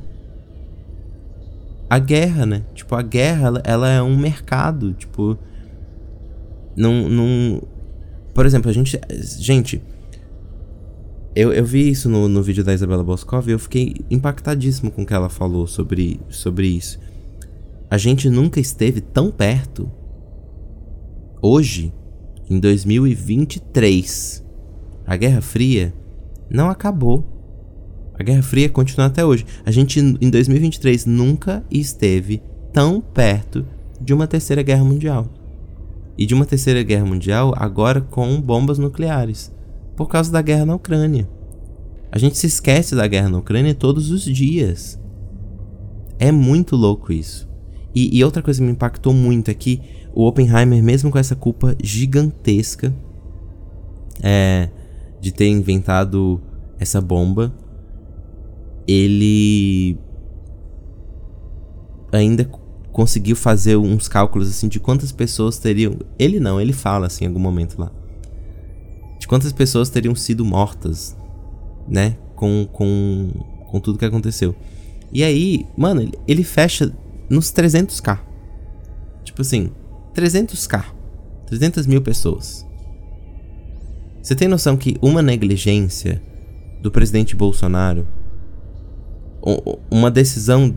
a 1.90 2.00
guerra, 2.00 2.46
né? 2.46 2.64
Tipo, 2.76 2.96
a 2.96 3.02
guerra, 3.02 3.62
ela 3.64 3.90
é 3.90 4.02
um 4.02 4.18
mercado, 4.18 4.94
tipo, 4.94 5.38
não, 6.76 7.08
não... 7.08 7.62
Por 8.38 8.46
exemplo, 8.46 8.70
a 8.70 8.74
gente... 8.74 9.02
Gente, 9.40 9.82
eu, 11.36 11.52
eu 11.52 11.66
vi 11.66 11.90
isso 11.90 12.08
no, 12.08 12.30
no 12.30 12.44
vídeo 12.44 12.64
da 12.64 12.72
Isabela 12.72 13.04
Boscov 13.04 13.50
e 13.50 13.52
eu 13.52 13.58
fiquei 13.58 13.96
impactadíssimo 14.12 14.92
com 14.92 15.02
o 15.02 15.06
que 15.08 15.14
ela 15.16 15.28
falou 15.28 15.66
sobre, 15.66 16.20
sobre 16.30 16.68
isso. 16.68 17.00
A 17.90 17.98
gente 17.98 18.30
nunca 18.30 18.60
esteve 18.60 19.02
tão 19.02 19.32
perto, 19.32 19.92
hoje, 21.42 21.92
em 22.48 22.60
2023. 22.60 24.46
A 25.08 25.18
Guerra 25.18 25.42
Fria 25.42 25.92
não 26.48 26.70
acabou. 26.70 27.26
A 28.14 28.22
Guerra 28.22 28.44
Fria 28.44 28.70
continua 28.70 29.08
até 29.08 29.26
hoje. 29.26 29.48
A 29.66 29.72
gente, 29.72 30.00
em 30.00 30.30
2023, 30.30 31.08
nunca 31.08 31.64
esteve 31.72 32.44
tão 32.72 33.02
perto 33.02 33.66
de 34.00 34.14
uma 34.14 34.28
terceira 34.28 34.62
guerra 34.62 34.84
mundial. 34.84 35.28
E 36.18 36.26
de 36.26 36.34
uma 36.34 36.46
terceira 36.46 36.82
guerra 36.82 37.06
mundial 37.06 37.54
agora 37.56 38.02
com 38.02 38.42
bombas 38.42 38.78
nucleares. 38.78 39.52
Por 39.96 40.08
causa 40.08 40.32
da 40.32 40.42
guerra 40.42 40.66
na 40.66 40.76
Ucrânia. 40.76 41.30
A 42.12 42.18
gente 42.18 42.38
se 42.38 42.48
esquece 42.48 42.96
da 42.96 43.06
guerra 43.08 43.30
na 43.30 43.38
Ucrânia 43.38 43.76
todos 43.76 44.10
os 44.10 44.24
dias. 44.24 45.00
É 46.18 46.32
muito 46.32 46.76
louco 46.76 47.12
isso. 47.12 47.48
E, 47.94 48.18
e 48.18 48.24
outra 48.24 48.42
coisa 48.42 48.60
que 48.60 48.66
me 48.66 48.72
impactou 48.72 49.14
muito 49.14 49.50
é 49.50 49.54
que 49.54 49.82
o 50.14 50.26
Oppenheimer, 50.26 50.82
mesmo 50.82 51.12
com 51.12 51.18
essa 51.20 51.36
culpa 51.36 51.76
gigantesca 51.82 52.94
é, 54.22 54.70
de 55.20 55.32
ter 55.32 55.48
inventado 55.48 56.42
essa 56.80 57.02
bomba, 57.02 57.54
ele 58.88 59.98
ainda 62.12 62.50
conseguiu 62.92 63.36
fazer 63.36 63.76
uns 63.76 64.08
cálculos 64.08 64.50
assim 64.50 64.68
de 64.68 64.80
quantas 64.80 65.12
pessoas 65.12 65.58
teriam. 65.58 65.98
Ele 66.18 66.40
não, 66.40 66.60
ele 66.60 66.74
fala 66.74 67.08
assim 67.08 67.26
em 67.26 67.28
algum 67.28 67.40
momento 67.40 67.80
lá. 67.80 67.92
De 69.20 69.28
quantas 69.28 69.52
pessoas 69.52 69.90
teriam 69.90 70.16
sido 70.16 70.46
mortas, 70.46 71.16
né? 71.88 72.18
Com, 72.36 72.68
com, 72.72 73.30
com 73.68 73.80
tudo 73.80 74.00
que 74.00 74.06
aconteceu. 74.06 74.56
E 75.12 75.24
aí, 75.24 75.66
mano, 75.78 76.02
ele, 76.02 76.14
ele 76.28 76.44
fecha 76.44 76.94
nos 77.30 77.52
300k. 77.52 78.20
Tipo 79.24 79.42
assim, 79.42 79.72
300k. 80.16 80.98
300 81.48 81.88
mil 81.88 82.02
pessoas. 82.02 82.66
Você 84.22 84.36
tem 84.36 84.48
noção 84.48 84.76
que 84.76 84.98
uma 85.02 85.22
negligência 85.22 86.22
do 86.82 86.92
presidente 86.92 87.36
Bolsonaro, 87.36 88.06
uma 89.90 90.12
decisão 90.12 90.76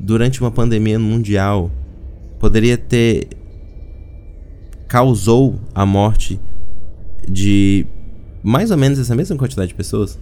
durante 0.00 0.40
uma 0.40 0.50
pandemia 0.50 0.98
mundial, 0.98 1.70
poderia 2.38 2.78
ter. 2.78 3.28
causou 4.88 5.60
a 5.74 5.84
morte 5.84 6.40
de 7.28 7.86
mais 8.42 8.70
ou 8.70 8.78
menos 8.78 8.98
essa 8.98 9.14
mesma 9.14 9.36
quantidade 9.36 9.68
de 9.68 9.74
pessoas? 9.74 10.18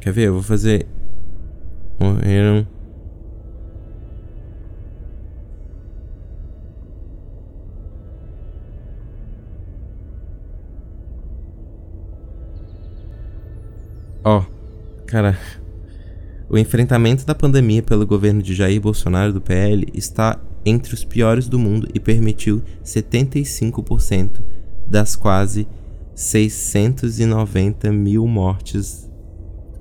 Quer 0.00 0.12
ver? 0.12 0.26
Eu 0.26 0.34
vou 0.34 0.42
fazer. 0.42 0.86
Morreram. 2.00 2.66
Ó, 14.30 14.40
oh, 14.40 15.06
cara, 15.06 15.38
o 16.50 16.58
enfrentamento 16.58 17.24
da 17.24 17.34
pandemia 17.34 17.82
pelo 17.82 18.06
governo 18.06 18.42
de 18.42 18.54
Jair 18.54 18.78
Bolsonaro 18.78 19.32
do 19.32 19.40
PL 19.40 19.86
está 19.94 20.38
entre 20.66 20.92
os 20.92 21.02
piores 21.02 21.48
do 21.48 21.58
mundo 21.58 21.88
e 21.94 21.98
permitiu 21.98 22.62
75% 22.84 24.42
das 24.86 25.16
quase 25.16 25.66
690 26.14 27.90
mil 27.90 28.26
mortes 28.26 29.10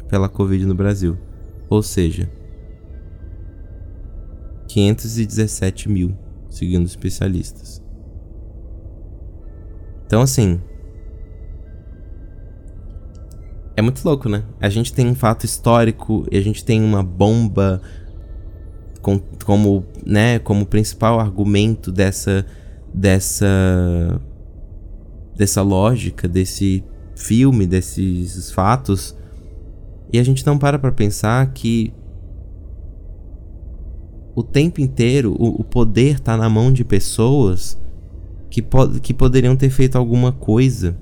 pela 0.07 0.29
Covid 0.29 0.65
no 0.65 0.75
Brasil. 0.75 1.17
Ou 1.69 1.83
seja, 1.83 2.31
517 4.69 5.89
mil, 5.89 6.17
segundo 6.49 6.85
especialistas. 6.85 7.83
Então, 10.05 10.21
assim, 10.21 10.61
é 13.77 13.81
muito 13.81 14.03
louco, 14.03 14.27
né? 14.27 14.43
A 14.59 14.69
gente 14.69 14.91
tem 14.91 15.07
um 15.07 15.13
fato 15.13 15.45
histórico 15.45 16.25
e 16.31 16.37
a 16.37 16.41
gente 16.41 16.65
tem 16.65 16.83
uma 16.83 17.03
bomba 17.03 17.79
com, 19.03 19.19
como, 19.45 19.85
né, 20.03 20.39
como 20.39 20.65
principal 20.65 21.19
argumento 21.19 21.91
dessa 21.91 22.43
dessa 22.91 24.19
dessa 25.35 25.61
lógica 25.61 26.27
desse 26.27 26.83
filme, 27.15 27.67
desses 27.67 28.49
fatos. 28.49 29.15
E 30.11 30.17
a 30.17 30.23
gente 30.23 30.43
não 30.43 30.57
para 30.57 30.79
para 30.79 30.91
pensar 30.91 31.53
que 31.53 31.93
o 34.33 34.41
tempo 34.41 34.81
inteiro 34.81 35.35
o, 35.37 35.61
o 35.61 35.63
poder 35.63 36.19
tá 36.19 36.35
na 36.35 36.49
mão 36.49 36.73
de 36.73 36.83
pessoas 36.83 37.79
que, 38.49 38.63
po 38.63 38.89
que 38.99 39.13
poderiam 39.13 39.55
ter 39.55 39.69
feito 39.69 39.99
alguma 39.99 40.31
coisa 40.31 40.97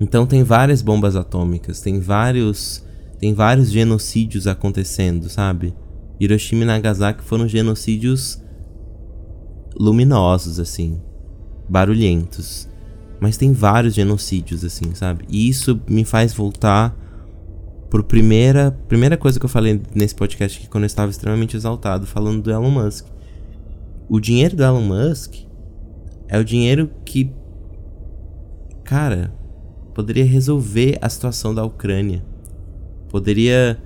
então 0.00 0.26
tem 0.26 0.42
várias 0.42 0.82
bombas 0.82 1.16
atômicas, 1.16 1.80
tem 1.80 1.98
vários 2.00 2.86
tem 3.18 3.34
vários 3.34 3.70
genocídios 3.70 4.46
acontecendo, 4.46 5.28
sabe? 5.28 5.74
Hiroshima 6.20 6.62
e 6.62 6.66
Nagasaki 6.66 7.22
foram 7.22 7.48
genocídios 7.48 8.40
luminosos 9.76 10.60
assim, 10.60 11.00
barulhentos. 11.68 12.68
Mas 13.20 13.36
tem 13.36 13.52
vários 13.52 13.94
genocídios 13.94 14.64
assim, 14.64 14.94
sabe? 14.94 15.24
E 15.28 15.48
isso 15.48 15.80
me 15.88 16.04
faz 16.04 16.32
voltar 16.32 16.96
pro 17.90 18.04
primeira 18.04 18.70
primeira 18.86 19.16
coisa 19.16 19.40
que 19.40 19.44
eu 19.46 19.50
falei 19.50 19.80
nesse 19.94 20.14
podcast 20.14 20.58
aqui 20.58 20.68
quando 20.68 20.84
eu 20.84 20.88
estava 20.88 21.10
extremamente 21.10 21.56
exaltado 21.56 22.06
falando 22.06 22.42
do 22.42 22.50
Elon 22.50 22.70
Musk. 22.70 23.06
O 24.08 24.20
dinheiro 24.20 24.54
do 24.54 24.62
Elon 24.62 24.82
Musk 24.82 25.34
é 26.28 26.38
o 26.38 26.44
dinheiro 26.44 26.90
que 27.04 27.32
cara, 28.84 29.34
poderia 29.98 30.24
resolver 30.24 30.96
a 31.02 31.08
situação 31.08 31.52
da 31.52 31.64
Ucrânia. 31.64 32.22
Poderia. 33.08 33.76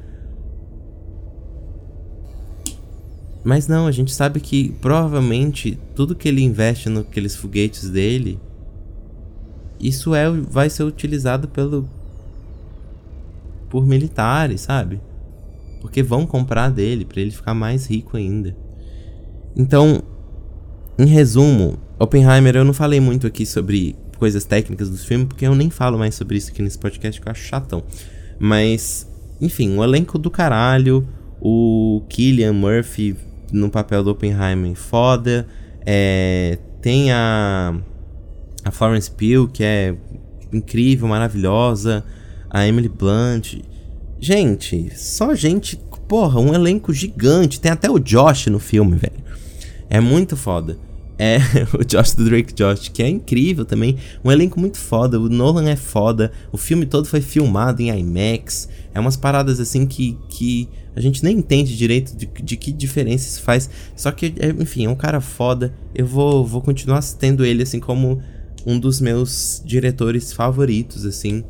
Mas 3.42 3.66
não, 3.66 3.86
a 3.86 3.90
gente 3.90 4.12
sabe 4.12 4.38
que 4.38 4.72
provavelmente 4.72 5.78
tudo 5.94 6.14
que 6.14 6.28
ele 6.28 6.42
investe 6.42 6.90
naqueles 6.90 7.34
foguetes 7.34 7.88
dele, 7.88 8.38
isso 9.80 10.14
é 10.14 10.30
vai 10.30 10.68
ser 10.68 10.82
utilizado 10.82 11.48
pelo 11.48 11.88
por 13.70 13.86
militares, 13.86 14.60
sabe? 14.60 15.00
Porque 15.80 16.02
vão 16.02 16.26
comprar 16.26 16.68
dele 16.68 17.06
para 17.06 17.22
ele 17.22 17.30
ficar 17.30 17.54
mais 17.54 17.86
rico 17.86 18.18
ainda. 18.18 18.54
Então, 19.56 20.02
em 20.98 21.06
resumo, 21.06 21.78
Oppenheimer, 21.98 22.54
eu 22.54 22.66
não 22.66 22.74
falei 22.74 23.00
muito 23.00 23.26
aqui 23.26 23.46
sobre 23.46 23.96
coisas 24.22 24.44
técnicas 24.44 24.88
do 24.88 24.96
filme, 24.96 25.26
porque 25.26 25.44
eu 25.44 25.52
nem 25.52 25.68
falo 25.68 25.98
mais 25.98 26.14
sobre 26.14 26.36
isso 26.38 26.52
aqui 26.52 26.62
nesse 26.62 26.78
podcast, 26.78 27.20
que 27.20 27.26
eu 27.26 27.32
acho 27.32 27.42
chatão. 27.42 27.82
Mas, 28.38 29.04
enfim, 29.40 29.68
um 29.70 29.82
elenco 29.82 30.16
do 30.16 30.30
caralho, 30.30 31.04
o 31.40 32.04
Killian 32.08 32.52
Murphy 32.52 33.16
no 33.50 33.68
papel 33.68 34.04
do 34.04 34.12
Oppenheimer 34.12 34.76
foda, 34.76 35.44
é, 35.84 36.56
tem 36.80 37.10
a, 37.10 37.74
a 38.64 38.70
Florence 38.70 39.10
Pugh, 39.10 39.48
que 39.52 39.64
é 39.64 39.96
incrível, 40.52 41.08
maravilhosa, 41.08 42.04
a 42.48 42.64
Emily 42.64 42.88
Blunt. 42.88 43.56
Gente, 44.20 44.96
só 44.96 45.34
gente, 45.34 45.76
porra, 46.06 46.38
um 46.38 46.54
elenco 46.54 46.94
gigante, 46.94 47.58
tem 47.58 47.72
até 47.72 47.90
o 47.90 47.98
Josh 47.98 48.46
no 48.46 48.60
filme, 48.60 48.96
velho. 48.96 49.20
É 49.90 49.98
muito 49.98 50.36
foda. 50.36 50.78
É 51.18 51.38
o 51.78 51.84
Josh 51.84 52.14
do 52.14 52.24
Drake 52.24 52.54
Josh, 52.54 52.88
que 52.88 53.02
é 53.02 53.08
incrível 53.08 53.64
também. 53.64 53.96
Um 54.24 54.30
elenco 54.30 54.58
muito 54.58 54.78
foda. 54.78 55.20
O 55.20 55.28
Nolan 55.28 55.68
é 55.68 55.76
foda. 55.76 56.32
O 56.50 56.56
filme 56.56 56.86
todo 56.86 57.06
foi 57.06 57.20
filmado 57.20 57.82
em 57.82 57.90
IMAX. 57.90 58.68
É 58.94 59.00
umas 59.00 59.16
paradas 59.16 59.60
assim 59.60 59.86
que, 59.86 60.18
que 60.28 60.68
a 60.94 61.00
gente 61.00 61.22
nem 61.22 61.38
entende 61.38 61.76
direito 61.76 62.16
de, 62.16 62.26
de 62.26 62.56
que 62.56 62.72
diferença 62.72 63.28
isso 63.28 63.42
faz. 63.42 63.68
Só 63.96 64.10
que, 64.10 64.34
é, 64.38 64.48
enfim, 64.48 64.86
é 64.86 64.90
um 64.90 64.96
cara 64.96 65.20
foda. 65.20 65.72
Eu 65.94 66.06
vou, 66.06 66.44
vou 66.44 66.60
continuar 66.60 67.02
tendo 67.18 67.44
ele 67.44 67.62
assim 67.62 67.80
como 67.80 68.22
um 68.66 68.78
dos 68.78 69.00
meus 69.00 69.62
diretores 69.64 70.32
favoritos, 70.32 71.04
assim. 71.04 71.44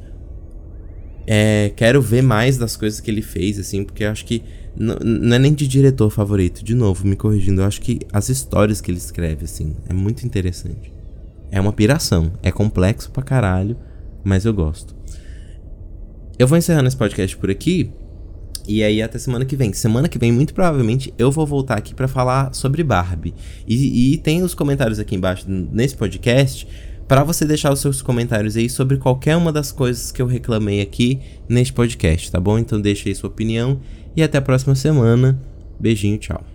É, 1.27 1.73
quero 1.77 2.03
ver 2.03 2.23
mais 2.23 2.59
das 2.59 2.77
coisas 2.77 3.01
que 3.01 3.11
ele 3.11 3.23
fez, 3.23 3.59
assim, 3.59 3.85
porque 3.85 4.05
eu 4.05 4.11
acho 4.11 4.25
que 4.25 4.43
não 4.77 5.37
é 5.37 5.39
nem 5.39 5.53
de 5.53 5.69
diretor 5.69 6.11
favorito, 6.11 6.65
de 6.65 6.75
novo, 6.75 7.07
me 7.07 7.17
corrigindo. 7.17 7.61
Eu 7.61 7.67
acho 7.67 7.81
que 7.81 8.01
as 8.13 8.29
histórias 8.29 8.81
que 8.81 8.91
ele 8.91 8.99
escreve, 8.99 9.45
assim, 9.45 9.77
é 9.89 9.93
muito 9.93 10.25
interessante. 10.25 10.93
É 11.51 11.61
uma 11.61 11.73
piração. 11.73 12.33
É 12.43 12.51
complexo 12.51 13.11
pra 13.11 13.23
caralho, 13.23 13.77
mas 14.25 14.45
eu 14.45 14.55
gosto. 14.55 14.97
Eu 16.39 16.49
vou 16.49 16.57
encerrando 16.57 16.89
esse 16.89 16.97
podcast 16.97 17.37
por 17.37 17.51
aqui. 17.51 17.93
E 18.67 18.83
aí 18.83 19.03
até 19.03 19.19
semana 19.19 19.45
que 19.45 19.57
vem. 19.57 19.73
Semana 19.73 20.09
que 20.09 20.19
vem, 20.19 20.33
muito 20.33 20.55
provavelmente, 20.55 21.13
eu 21.19 21.31
vou 21.31 21.47
voltar 21.47 21.77
aqui 21.77 21.95
para 21.95 22.09
falar 22.09 22.55
sobre 22.55 22.83
Barbie. 22.83 23.35
E, 23.67 24.15
e, 24.15 24.19
tem 24.19 24.43
os 24.43 24.55
comentários 24.55 24.99
aqui 24.99 25.15
embaixo 25.15 25.45
nesse 25.49 25.97
podcast 25.97 26.67
para 27.07 27.25
você 27.25 27.45
deixar 27.45 27.73
os 27.73 27.81
seus 27.81 28.01
comentários 28.01 28.57
aí 28.57 28.71
sobre 28.71 28.97
qualquer 28.97 29.37
uma 29.37 29.53
das 29.53 29.71
coisas 29.71 30.11
que 30.11 30.23
eu 30.23 30.27
reclamei 30.27 30.81
aqui 30.81 31.21
neste 31.49 31.73
podcast, 31.73 32.31
tá 32.31 32.41
bom? 32.41 32.59
Então 32.59 32.81
deixa 32.81 33.09
aí 33.09 33.15
sua 33.15 33.29
opinião 33.29 33.81
e 34.17 34.23
até 34.23 34.39
a 34.39 34.43
próxima 34.43 34.75
semana. 34.75 35.39
Beijinho, 35.79 36.19
tchau. 36.19 36.52